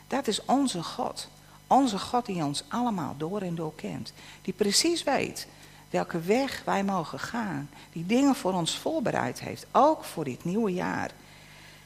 Dat 0.07 0.27
is 0.27 0.45
onze 0.45 0.83
God. 0.83 1.27
Onze 1.67 1.99
God 1.99 2.25
die 2.25 2.43
ons 2.43 2.63
allemaal 2.67 3.15
door 3.17 3.41
en 3.41 3.55
door 3.55 3.75
kent. 3.75 4.13
Die 4.41 4.53
precies 4.53 5.03
weet 5.03 5.47
welke 5.89 6.19
weg 6.19 6.61
wij 6.65 6.83
mogen 6.83 7.19
gaan. 7.19 7.69
Die 7.91 8.05
dingen 8.05 8.35
voor 8.35 8.53
ons 8.53 8.77
voorbereid 8.77 9.39
heeft, 9.39 9.65
ook 9.71 10.03
voor 10.03 10.23
dit 10.23 10.43
nieuwe 10.43 10.73
jaar. 10.73 11.11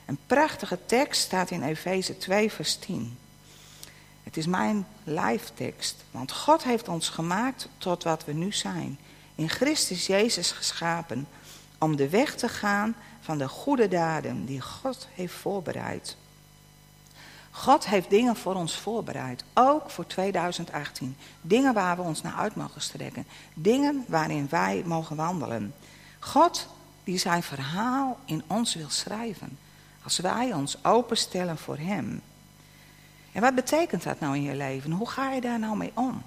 Een 0.05 0.17
prachtige 0.25 0.79
tekst 0.86 1.21
staat 1.21 1.51
in 1.51 1.63
Efeze 1.63 2.17
2, 2.17 2.51
vers 2.51 2.75
10. 2.75 3.17
Het 4.24 4.38
is 4.38 4.45
mijn 4.45 4.86
tekst, 5.53 6.03
want 6.12 6.31
God 6.31 6.63
heeft 6.63 6.88
ons 6.88 7.09
gemaakt 7.09 7.69
tot 7.77 8.03
wat 8.03 8.25
we 8.25 8.33
nu 8.33 8.51
zijn. 8.51 8.97
In 9.36 9.50
Christus 9.50 10.07
Jezus 10.07 10.51
geschapen 10.51 11.27
om 11.77 11.95
de 11.95 12.09
weg 12.09 12.36
te 12.36 12.50
gaan 12.50 12.95
van 13.27 13.38
de 13.38 13.48
goede 13.48 13.88
daden 13.88 14.46
die 14.46 14.62
God 14.62 15.07
heeft 15.13 15.34
voorbereid. 15.34 16.17
God 17.51 17.88
heeft 17.88 18.10
dingen 18.10 18.36
voor 18.36 18.55
ons 18.55 18.75
voorbereid, 18.75 19.43
ook 19.53 19.89
voor 19.89 20.05
2018. 20.05 21.17
Dingen 21.41 21.74
waar 21.74 21.96
we 21.96 22.01
ons 22.01 22.22
naar 22.22 22.34
uit 22.34 22.55
mogen 22.55 22.81
strekken. 22.81 23.27
Dingen 23.53 24.05
waarin 24.07 24.48
wij 24.50 24.84
mogen 24.86 25.15
wandelen. 25.15 25.74
God 26.19 26.67
die 27.03 27.17
zijn 27.17 27.43
verhaal 27.43 28.17
in 28.25 28.43
ons 28.48 28.75
wil 28.75 28.89
schrijven. 28.89 29.58
Als 30.04 30.17
wij 30.17 30.54
ons 30.54 30.84
openstellen 30.84 31.58
voor 31.58 31.78
Hem. 31.78 32.21
En 33.32 33.41
wat 33.41 33.56
betekent 33.56 34.04
dat 34.04 34.19
nou 34.19 34.36
in 34.36 34.43
je 34.43 34.56
leven? 34.56 34.91
Hoe 34.91 35.10
ga 35.10 35.32
je 35.32 35.41
daar 35.41 35.60
nou 35.60 35.78
mee 35.78 35.91
om? 35.93 36.23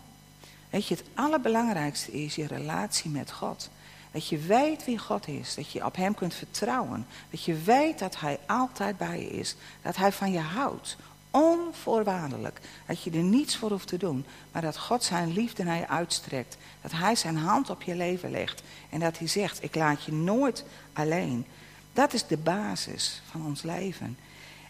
Weet 0.71 0.87
je, 0.87 0.95
het 0.95 1.05
allerbelangrijkste 1.15 2.13
is 2.13 2.35
je 2.35 2.47
relatie 2.47 3.11
met 3.11 3.33
God. 3.33 3.71
Dat 4.11 4.29
je 4.29 4.39
weet 4.39 4.85
wie 4.85 4.99
God 4.99 5.29
is. 5.29 5.55
Dat 5.55 5.71
je 5.73 5.85
op 5.85 5.97
Hem 5.97 6.15
kunt 6.15 6.35
vertrouwen. 6.35 7.07
Dat 7.31 7.45
je 7.45 7.55
weet 7.55 7.99
dat 7.99 8.21
Hij 8.21 8.39
altijd 8.47 8.99
bij 8.99 9.21
je 9.21 9.31
is. 9.31 9.57
Dat 9.83 9.97
Hij 9.97 10.13
van 10.13 10.33
je 10.33 10.39
houdt. 10.39 10.97
Onvoorwaardelijk. 11.31 12.61
Dat 12.87 13.03
je 13.03 13.11
er 13.11 13.23
niets 13.23 13.57
voor 13.57 13.71
hoeft 13.71 13.89
te 13.89 13.97
doen. 13.97 14.25
Maar 14.53 14.63
dat 14.63 14.79
God 14.79 15.05
zijn 15.05 15.33
liefde 15.33 15.65
naar 15.65 15.79
je 15.79 15.89
uitstrekt. 15.89 16.57
Dat 16.83 16.93
Hij 16.93 17.15
zijn 17.15 17.37
hand 17.37 17.71
op 17.71 17.83
je 17.83 17.95
leven 17.95 18.31
legt. 18.31 18.63
En 18.91 19.01
dat 19.01 19.19
Hij 19.19 19.29
zegt, 19.29 19.63
ik 19.63 19.75
laat 19.75 20.05
je 20.05 20.13
nooit 20.13 20.65
alleen. 20.93 21.47
Dat 21.93 22.13
is 22.13 22.27
de 22.27 22.37
basis 22.37 23.23
van 23.31 23.47
ons 23.47 23.63
leven. 23.63 24.19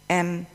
En 0.07 0.49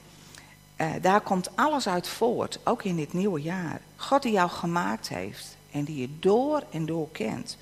eh, 0.75 0.91
daar 1.01 1.21
komt 1.21 1.55
alles 1.55 1.87
uit 1.87 2.07
voort, 2.07 2.59
ook 2.63 2.83
in 2.83 2.95
dit 2.95 3.13
nieuwe 3.13 3.41
jaar. 3.41 3.81
God 3.95 4.21
die 4.21 4.31
jou 4.31 4.49
gemaakt 4.49 5.07
heeft 5.07 5.57
en 5.71 5.83
die 5.83 6.01
je 6.01 6.19
door 6.19 6.63
en 6.71 6.85
door 6.85 7.11
kent. 7.11 7.57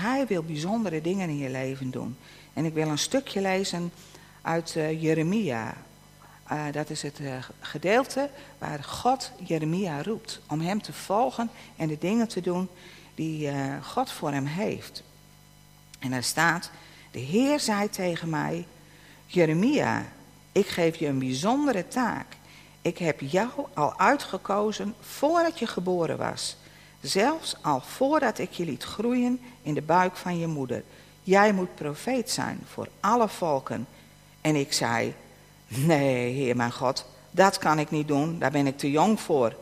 Hij 0.00 0.26
wil 0.26 0.42
bijzondere 0.42 1.00
dingen 1.00 1.28
in 1.28 1.38
je 1.38 1.50
leven 1.50 1.90
doen. 1.90 2.16
En 2.52 2.64
ik 2.64 2.74
wil 2.74 2.88
een 2.88 2.98
stukje 2.98 3.40
lezen 3.40 3.92
uit 4.42 4.74
uh, 4.76 5.02
Jeremia. 5.02 5.74
Uh, 6.52 6.64
dat 6.72 6.90
is 6.90 7.02
het 7.02 7.20
uh, 7.20 7.34
gedeelte 7.60 8.30
waar 8.58 8.84
God 8.84 9.32
Jeremia 9.44 10.02
roept 10.02 10.40
om 10.48 10.60
hem 10.60 10.82
te 10.82 10.92
volgen 10.92 11.50
en 11.76 11.88
de 11.88 11.98
dingen 11.98 12.28
te 12.28 12.40
doen 12.40 12.68
die 13.14 13.50
God 13.82 14.12
voor 14.12 14.32
hem 14.32 14.46
heeft. 14.46 15.02
En 15.98 16.10
daar 16.10 16.22
staat, 16.22 16.70
de 17.10 17.18
Heer 17.18 17.60
zei 17.60 17.90
tegen 17.90 18.28
mij, 18.28 18.66
Jeremia, 19.26 20.04
ik 20.52 20.66
geef 20.66 20.96
je 20.96 21.06
een 21.06 21.18
bijzondere 21.18 21.88
taak. 21.88 22.26
Ik 22.82 22.98
heb 22.98 23.20
jou 23.20 23.48
al 23.74 23.98
uitgekozen 23.98 24.94
voordat 25.00 25.58
je 25.58 25.66
geboren 25.66 26.18
was. 26.18 26.56
Zelfs 27.00 27.56
al 27.60 27.80
voordat 27.80 28.38
ik 28.38 28.52
je 28.52 28.64
liet 28.64 28.82
groeien 28.82 29.40
in 29.62 29.74
de 29.74 29.82
buik 29.82 30.16
van 30.16 30.38
je 30.38 30.46
moeder. 30.46 30.82
Jij 31.22 31.52
moet 31.52 31.74
profeet 31.74 32.30
zijn 32.30 32.60
voor 32.72 32.88
alle 33.00 33.28
volken. 33.28 33.86
En 34.40 34.56
ik 34.56 34.72
zei, 34.72 35.14
nee, 35.68 36.32
Heer 36.32 36.56
mijn 36.56 36.72
God, 36.72 37.06
dat 37.30 37.58
kan 37.58 37.78
ik 37.78 37.90
niet 37.90 38.08
doen, 38.08 38.38
daar 38.38 38.50
ben 38.50 38.66
ik 38.66 38.78
te 38.78 38.90
jong 38.90 39.20
voor. 39.20 39.56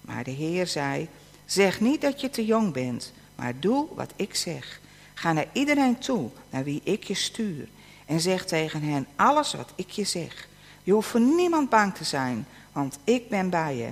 Maar 0.00 0.24
de 0.24 0.30
Heer 0.30 0.66
zei, 0.66 1.08
zeg 1.44 1.80
niet 1.80 2.00
dat 2.00 2.20
je 2.20 2.30
te 2.30 2.44
jong 2.44 2.72
bent, 2.72 3.12
maar 3.34 3.52
doe 3.60 3.86
wat 3.94 4.12
ik 4.16 4.34
zeg. 4.34 4.80
Ga 5.14 5.32
naar 5.32 5.48
iedereen 5.52 5.98
toe, 5.98 6.30
naar 6.50 6.64
wie 6.64 6.80
ik 6.84 7.04
je 7.04 7.14
stuur. 7.14 7.68
En 8.06 8.20
zeg 8.20 8.44
tegen 8.44 8.82
hen 8.82 9.06
alles 9.16 9.54
wat 9.54 9.72
ik 9.74 9.90
je 9.90 10.04
zeg. 10.04 10.48
Je 10.82 10.92
hoeft 10.92 11.08
voor 11.08 11.20
niemand 11.20 11.68
bang 11.68 11.94
te 11.94 12.04
zijn, 12.04 12.46
want 12.72 12.98
ik 13.04 13.28
ben 13.28 13.50
bij 13.50 13.76
je. 13.76 13.88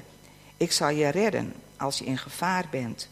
Ik 0.57 0.73
zal 0.73 0.89
je 0.89 1.09
redden 1.09 1.55
als 1.79 1.99
je 1.99 2.05
in 2.05 2.19
gevaar 2.19 2.65
bent. 2.71 3.09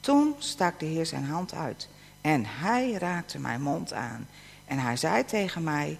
Toen 0.00 0.34
stak 0.38 0.80
de 0.80 0.86
Heer 0.86 1.06
zijn 1.06 1.24
hand 1.24 1.54
uit 1.54 1.88
en 2.20 2.44
hij 2.46 2.92
raakte 2.92 3.38
mijn 3.38 3.62
mond 3.62 3.92
aan. 3.92 4.28
En 4.64 4.78
hij 4.78 4.96
zei 4.96 5.24
tegen 5.24 5.62
mij, 5.62 5.98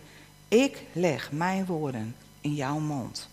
ik 0.49 0.83
leg 0.93 1.33
mijn 1.33 1.67
woorden 1.67 2.17
in 2.41 2.55
jouw 2.55 2.79
mond. 2.79 3.29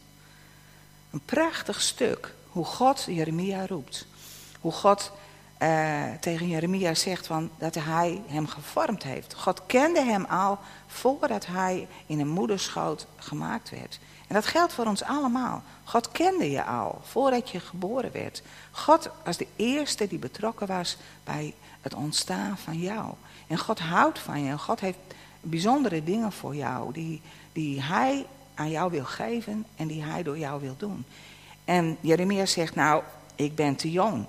Een 1.12 1.22
prachtig 1.26 1.82
stuk 1.82 2.34
hoe 2.50 2.66
God 2.66 3.06
Jeremia 3.10 3.66
roept. 3.66 4.08
Hoe 4.60 4.72
God 4.72 5.12
uh, 5.60 6.04
tegen 6.20 6.48
Jeremia 6.48 6.94
zegt 6.94 7.28
van, 7.28 7.50
dat 7.58 7.76
hij 7.76 8.22
hem 8.28 8.48
gevormd 8.48 9.04
heeft. 9.04 9.34
God 9.34 9.66
kende 9.66 10.04
hem 10.04 10.26
al 10.26 10.60
voordat 10.88 11.46
hij 11.46 11.88
in 12.06 12.20
een 12.20 12.28
moederschoot 12.28 13.08
gemaakt 13.18 13.70
werd. 13.70 14.00
En 14.28 14.36
dat 14.36 14.46
geldt 14.46 14.74
voor 14.74 14.86
ons 14.86 15.04
allemaal. 15.04 15.64
God 15.84 16.12
kende 16.12 16.52
je 16.52 16.64
al 16.64 17.02
voordat 17.04 17.50
je 17.50 17.60
geboren 17.60 18.12
werd. 18.12 18.42
God 18.72 19.10
was 19.24 19.38
de 19.38 19.48
eerste 19.56 20.08
die 20.08 20.20
betrokken 20.20 20.68
was 20.68 20.98
bij 21.24 21.54
het 21.82 21.94
ontstaan 21.94 22.58
van 22.58 22.80
jou. 22.80 23.14
En 23.48 23.58
God 23.58 23.80
houdt 23.80 24.20
van 24.20 24.44
je. 24.44 24.50
En 24.50 24.60
God 24.60 24.80
heeft 24.80 24.98
bijzondere 25.42 26.04
dingen 26.04 26.32
voor 26.32 26.56
jou 26.56 26.94
die, 26.94 27.22
die 27.54 27.82
hij 27.82 28.26
aan 28.56 28.70
jou 28.70 28.92
wil 28.92 29.06
geven 29.06 29.66
en 29.76 29.88
die 29.88 30.04
hij 30.04 30.24
door 30.24 30.38
jou 30.38 30.62
wil 30.62 30.76
doen. 30.78 31.06
En 31.66 31.98
Jeremia 32.00 32.46
zegt, 32.46 32.76
nou, 32.76 33.04
ik 33.36 33.56
ben 33.56 33.76
te 33.76 33.92
jong. 33.92 34.26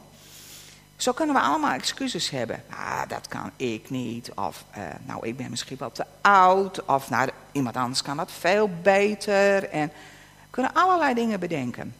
Zo 0.97 1.13
kunnen 1.13 1.35
we 1.35 1.41
allemaal 1.41 1.73
excuses 1.73 2.31
hebben. 2.31 2.65
Ah, 2.71 3.03
dat 3.09 3.29
kan 3.29 3.51
ik 3.57 3.91
niet. 3.91 4.33
Of, 4.35 4.65
uh, 4.77 4.85
nou, 5.05 5.27
ik 5.27 5.37
ben 5.37 5.51
misschien 5.51 5.77
wel 5.79 5.93
te 5.93 6.05
oud. 6.21 6.85
Of, 6.85 7.11
nou, 7.11 7.31
iemand 7.53 7.77
anders 7.77 8.03
kan 8.03 8.17
dat 8.17 8.33
veel 8.33 8.71
beter. 8.83 9.69
En 9.69 9.87
we 9.89 10.51
kunnen 10.51 10.75
allerlei 10.75 11.15
dingen 11.15 11.41
bedenken. 11.41 11.95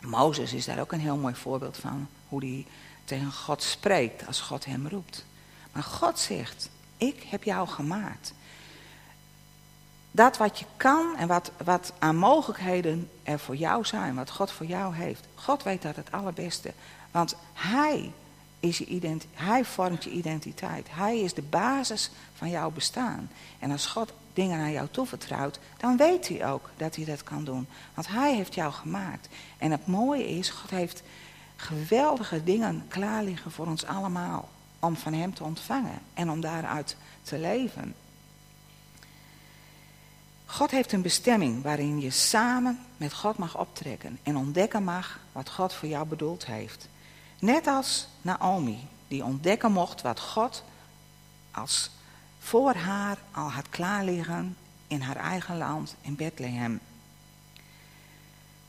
Mozes 0.00 0.52
is 0.52 0.64
daar 0.64 0.80
ook 0.80 0.92
een 0.92 1.00
heel 1.00 1.16
mooi 1.16 1.34
voorbeeld 1.34 1.76
van. 1.76 2.08
Hoe 2.28 2.44
hij 2.44 2.66
tegen 3.04 3.32
God 3.32 3.62
spreekt 3.62 4.26
als 4.26 4.40
God 4.40 4.64
hem 4.64 4.88
roept. 4.88 5.24
Maar 5.72 5.82
God 5.82 6.18
zegt, 6.18 6.70
ik 6.96 7.22
heb 7.22 7.42
jou 7.42 7.68
gemaakt. 7.68 8.32
Dat 10.10 10.36
wat 10.36 10.58
je 10.58 10.64
kan 10.76 11.16
en 11.16 11.28
wat, 11.28 11.50
wat 11.64 11.92
aan 11.98 12.16
mogelijkheden 12.16 13.10
er 13.22 13.38
voor 13.38 13.56
jou 13.56 13.84
zijn, 13.84 14.14
wat 14.14 14.30
God 14.30 14.52
voor 14.52 14.66
jou 14.66 14.94
heeft. 14.94 15.26
God 15.34 15.62
weet 15.62 15.82
dat 15.82 15.96
het 15.96 16.12
allerbeste. 16.12 16.72
Want 17.14 17.36
hij 17.52 18.12
is 18.60 18.78
je 18.78 19.18
hij 19.34 19.64
vormt 19.64 20.04
je 20.04 20.10
identiteit. 20.10 20.86
Hij 20.90 21.20
is 21.20 21.34
de 21.34 21.42
basis 21.42 22.10
van 22.34 22.50
jouw 22.50 22.70
bestaan. 22.70 23.30
En 23.58 23.70
als 23.70 23.86
God 23.86 24.12
dingen 24.32 24.60
aan 24.60 24.72
jou 24.72 24.88
toevertrouwt, 24.90 25.58
dan 25.76 25.96
weet 25.96 26.28
hij 26.28 26.46
ook 26.46 26.70
dat 26.76 26.96
hij 26.96 27.04
dat 27.04 27.22
kan 27.22 27.44
doen. 27.44 27.66
Want 27.94 28.08
hij 28.08 28.34
heeft 28.34 28.54
jou 28.54 28.72
gemaakt. 28.72 29.28
En 29.58 29.70
het 29.70 29.86
mooie 29.86 30.28
is, 30.28 30.50
God 30.50 30.70
heeft 30.70 31.02
geweldige 31.56 32.44
dingen 32.44 32.84
klaar 32.88 33.22
liggen 33.22 33.50
voor 33.50 33.66
ons 33.66 33.84
allemaal. 33.84 34.48
Om 34.78 34.96
van 34.96 35.12
hem 35.12 35.34
te 35.34 35.44
ontvangen 35.44 35.98
en 36.14 36.30
om 36.30 36.40
daaruit 36.40 36.96
te 37.22 37.38
leven. 37.38 37.94
God 40.44 40.70
heeft 40.70 40.92
een 40.92 41.02
bestemming 41.02 41.62
waarin 41.62 42.00
je 42.00 42.10
samen 42.10 42.78
met 42.96 43.14
God 43.14 43.36
mag 43.36 43.58
optrekken 43.58 44.18
en 44.22 44.36
ontdekken 44.36 44.84
mag 44.84 45.20
wat 45.32 45.50
God 45.50 45.72
voor 45.72 45.88
jou 45.88 46.06
bedoeld 46.06 46.46
heeft. 46.46 46.88
Net 47.44 47.66
als 47.66 48.06
Naomi, 48.22 48.78
die 49.08 49.24
ontdekken 49.24 49.72
mocht 49.72 50.02
wat 50.02 50.20
God 50.20 50.64
als 51.50 51.90
voor 52.38 52.74
haar 52.74 53.18
al 53.30 53.50
had 53.50 53.68
klaarliggen 53.68 54.56
in 54.86 55.00
haar 55.00 55.16
eigen 55.16 55.58
land 55.58 55.94
in 56.00 56.16
Bethlehem. 56.16 56.80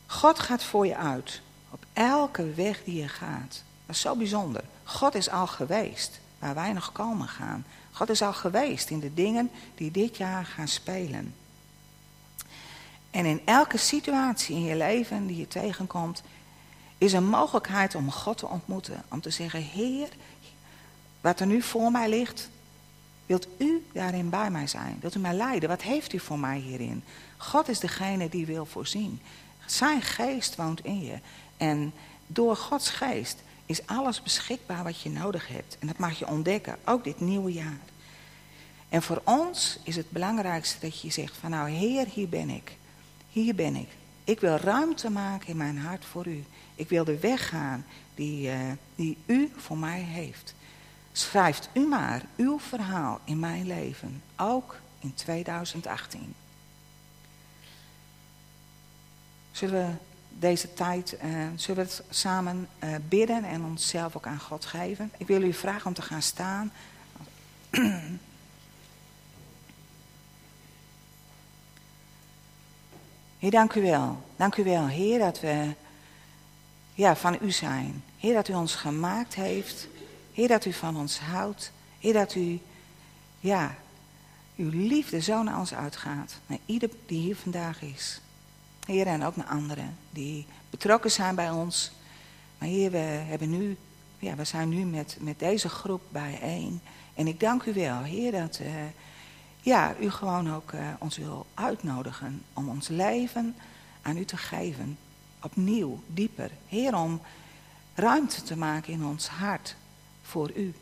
God 0.05 0.39
gaat 0.39 0.63
voor 0.63 0.87
je 0.87 0.95
uit 0.95 1.41
op 1.69 1.85
elke 1.93 2.53
weg 2.53 2.83
die 2.83 3.01
je 3.01 3.07
gaat. 3.07 3.63
Dat 3.85 3.95
is 3.95 4.01
zo 4.01 4.15
bijzonder. 4.15 4.63
God 4.83 5.15
is 5.15 5.29
al 5.29 5.47
geweest 5.47 6.19
waar 6.39 6.55
wij 6.55 6.73
nog 6.73 6.91
komen 6.91 7.27
gaan. 7.27 7.65
God 7.91 8.09
is 8.09 8.21
al 8.21 8.33
geweest 8.33 8.89
in 8.89 8.99
de 8.99 9.13
dingen 9.13 9.51
die 9.75 9.91
dit 9.91 10.17
jaar 10.17 10.45
gaan 10.45 10.67
spelen. 10.67 11.35
En 13.11 13.25
in 13.25 13.41
elke 13.45 13.77
situatie 13.77 14.55
in 14.55 14.63
je 14.63 14.75
leven 14.75 15.27
die 15.27 15.37
je 15.37 15.47
tegenkomt, 15.47 16.23
is 16.97 17.13
een 17.13 17.29
mogelijkheid 17.29 17.95
om 17.95 18.11
God 18.11 18.37
te 18.37 18.47
ontmoeten. 18.47 19.03
Om 19.09 19.21
te 19.21 19.29
zeggen, 19.29 19.61
Heer, 19.61 20.09
wat 21.21 21.39
er 21.39 21.45
nu 21.45 21.61
voor 21.61 21.91
mij 21.91 22.09
ligt, 22.09 22.49
wilt 23.25 23.47
u 23.57 23.85
daarin 23.93 24.29
bij 24.29 24.51
mij 24.51 24.67
zijn? 24.67 24.97
Wilt 25.01 25.15
u 25.15 25.19
mij 25.19 25.33
leiden? 25.33 25.69
Wat 25.69 25.81
heeft 25.81 26.13
u 26.13 26.19
voor 26.19 26.39
mij 26.39 26.57
hierin? 26.57 27.03
God 27.37 27.69
is 27.69 27.79
degene 27.79 28.29
die 28.29 28.45
wil 28.45 28.65
voorzien. 28.65 29.21
Zijn 29.65 30.01
geest 30.01 30.55
woont 30.55 30.85
in 30.85 31.03
je. 31.03 31.19
En 31.57 31.93
door 32.27 32.55
Gods 32.55 32.89
geest 32.89 33.43
is 33.65 33.87
alles 33.87 34.21
beschikbaar 34.21 34.83
wat 34.83 35.01
je 35.01 35.09
nodig 35.09 35.47
hebt. 35.47 35.77
En 35.79 35.87
dat 35.87 35.97
mag 35.97 36.19
je 36.19 36.27
ontdekken, 36.27 36.77
ook 36.85 37.03
dit 37.03 37.19
nieuwe 37.19 37.53
jaar. 37.53 37.79
En 38.89 39.01
voor 39.01 39.21
ons 39.23 39.79
is 39.83 39.95
het 39.95 40.09
belangrijkste 40.09 40.79
dat 40.79 41.01
je 41.01 41.11
zegt 41.11 41.37
van 41.37 41.49
nou 41.49 41.69
Heer, 41.69 42.07
hier 42.07 42.29
ben 42.29 42.49
ik. 42.49 42.77
Hier 43.29 43.55
ben 43.55 43.75
ik. 43.75 43.87
Ik 44.25 44.39
wil 44.39 44.55
ruimte 44.55 45.09
maken 45.09 45.47
in 45.47 45.57
mijn 45.57 45.77
hart 45.77 46.05
voor 46.05 46.27
u. 46.27 46.43
Ik 46.75 46.89
wil 46.89 47.03
de 47.03 47.19
weg 47.19 47.49
gaan 47.49 47.85
die, 48.15 48.47
uh, 48.47 48.59
die 48.95 49.17
u 49.25 49.51
voor 49.55 49.77
mij 49.77 49.99
heeft. 49.99 50.55
Schrijft 51.11 51.69
u 51.73 51.87
maar 51.87 52.21
uw 52.35 52.59
verhaal 52.59 53.19
in 53.23 53.39
mijn 53.39 53.67
leven, 53.67 54.21
ook 54.35 54.79
in 54.99 55.13
2018. 55.13 56.33
Zullen 59.51 59.87
we 59.87 59.93
deze 60.39 60.73
tijd, 60.73 61.17
uh, 61.23 61.47
zullen 61.55 61.85
we 61.85 62.03
samen 62.09 62.67
uh, 62.83 62.95
bidden 63.07 63.43
en 63.43 63.63
onszelf 63.63 64.15
ook 64.15 64.27
aan 64.27 64.39
God 64.39 64.65
geven? 64.65 65.11
Ik 65.17 65.27
wil 65.27 65.41
u 65.41 65.53
vragen 65.53 65.85
om 65.85 65.93
te 65.93 66.01
gaan 66.01 66.21
staan. 66.21 66.71
Heer, 73.45 73.53
dank 73.53 73.73
u 73.73 73.81
wel. 73.81 74.21
Dank 74.35 74.55
u 74.55 74.63
wel, 74.63 74.87
Heer, 74.87 75.19
dat 75.19 75.39
we 75.39 75.73
ja, 76.93 77.15
van 77.15 77.37
u 77.41 77.51
zijn. 77.51 78.03
Heer, 78.17 78.33
dat 78.33 78.47
u 78.47 78.53
ons 78.53 78.75
gemaakt 78.75 79.35
heeft. 79.35 79.87
Heer, 80.33 80.47
dat 80.47 80.65
u 80.65 80.73
van 80.73 80.97
ons 80.97 81.19
houdt. 81.19 81.71
Heer, 81.99 82.13
dat 82.13 82.35
u, 82.35 82.59
ja, 83.39 83.75
uw 84.55 84.69
liefde 84.69 85.21
zo 85.21 85.43
naar 85.43 85.59
ons 85.59 85.73
uitgaat. 85.73 86.39
Naar 86.45 86.57
ieder 86.65 86.89
die 87.05 87.19
hier 87.19 87.35
vandaag 87.35 87.81
is. 87.81 88.21
Heer, 88.85 89.07
en 89.07 89.23
ook 89.23 89.35
naar 89.35 89.47
anderen 89.47 89.97
die 90.09 90.45
betrokken 90.69 91.11
zijn 91.11 91.35
bij 91.35 91.49
ons. 91.49 91.91
Maar 92.57 92.69
Heer, 92.69 92.91
we, 92.91 92.97
hebben 92.97 93.49
nu, 93.49 93.77
ja, 94.19 94.35
we 94.35 94.43
zijn 94.43 94.69
nu 94.69 94.85
met, 94.85 95.17
met 95.19 95.39
deze 95.39 95.69
groep 95.69 96.01
bijeen. 96.09 96.81
En 97.13 97.27
ik 97.27 97.39
dank 97.39 97.63
u 97.63 97.73
wel, 97.73 98.01
Heer, 98.01 98.31
dat 98.31 98.59
uh, 98.61 98.67
ja, 99.65 99.95
u 99.99 100.09
gewoon 100.09 100.53
ook 100.53 100.71
uh, 100.71 100.87
ons 100.99 101.17
wil 101.17 101.45
uitnodigen 101.53 102.43
om 102.53 102.69
ons 102.69 102.87
leven 102.87 103.55
aan 104.01 104.17
u 104.17 104.25
te 104.25 104.37
geven. 104.37 104.97
Opnieuw, 105.41 106.03
dieper. 106.07 106.51
Heer, 106.67 106.95
om 106.95 107.21
ruimte 107.95 108.41
te 108.43 108.57
maken 108.57 108.93
in 108.93 109.05
ons 109.05 109.27
hart 109.27 109.75
voor 110.21 110.51
u. 110.55 110.73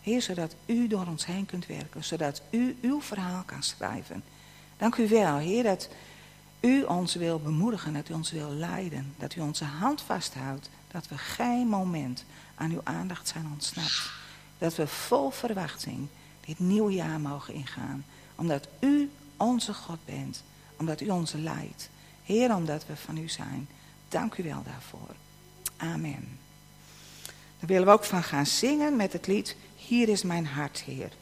Heer, 0.00 0.22
zodat 0.22 0.54
u 0.66 0.86
door 0.86 1.06
ons 1.06 1.26
heen 1.26 1.46
kunt 1.46 1.66
werken. 1.66 2.04
Zodat 2.04 2.42
u 2.50 2.76
uw 2.82 3.00
verhaal 3.00 3.42
kan 3.42 3.62
schrijven. 3.62 4.24
Dank 4.76 4.96
u 4.96 5.08
wel, 5.08 5.36
Heer, 5.36 5.62
dat 5.62 5.88
u 6.60 6.82
ons 6.82 7.14
wil 7.14 7.40
bemoedigen, 7.40 7.92
dat 7.92 8.08
u 8.08 8.12
ons 8.12 8.30
wil 8.30 8.50
leiden. 8.50 9.14
Dat 9.18 9.34
u 9.34 9.40
onze 9.40 9.64
hand 9.64 10.00
vasthoudt. 10.00 10.70
Dat 10.90 11.08
we 11.08 11.18
geen 11.18 11.68
moment 11.68 12.24
aan 12.54 12.70
uw 12.70 12.80
aandacht 12.84 13.28
zijn 13.28 13.46
ontsnapt. 13.52 14.10
Dat 14.58 14.74
we 14.74 14.86
vol 14.86 15.30
verwachting 15.30 16.08
dit 16.46 16.58
nieuwe 16.58 16.92
jaar 16.92 17.20
mogen 17.20 17.54
ingaan. 17.54 18.04
Omdat 18.34 18.68
u 18.80 19.10
onze 19.36 19.74
God 19.74 19.98
bent. 20.04 20.42
Omdat 20.76 21.00
u 21.00 21.08
ons 21.08 21.32
leidt. 21.32 21.88
Heer, 22.24 22.54
omdat 22.54 22.86
we 22.86 22.96
van 22.96 23.16
u 23.16 23.28
zijn. 23.28 23.68
Dank 24.08 24.36
u 24.36 24.42
wel 24.42 24.62
daarvoor. 24.64 25.14
Amen. 25.76 26.38
Daar 27.58 27.68
willen 27.68 27.86
we 27.86 27.92
ook 27.92 28.04
van 28.04 28.22
gaan 28.22 28.46
zingen 28.46 28.96
met 28.96 29.12
het 29.12 29.26
lied 29.26 29.56
Hier 29.76 30.08
is 30.08 30.22
mijn 30.22 30.46
hart, 30.46 30.80
Heer. 30.80 31.12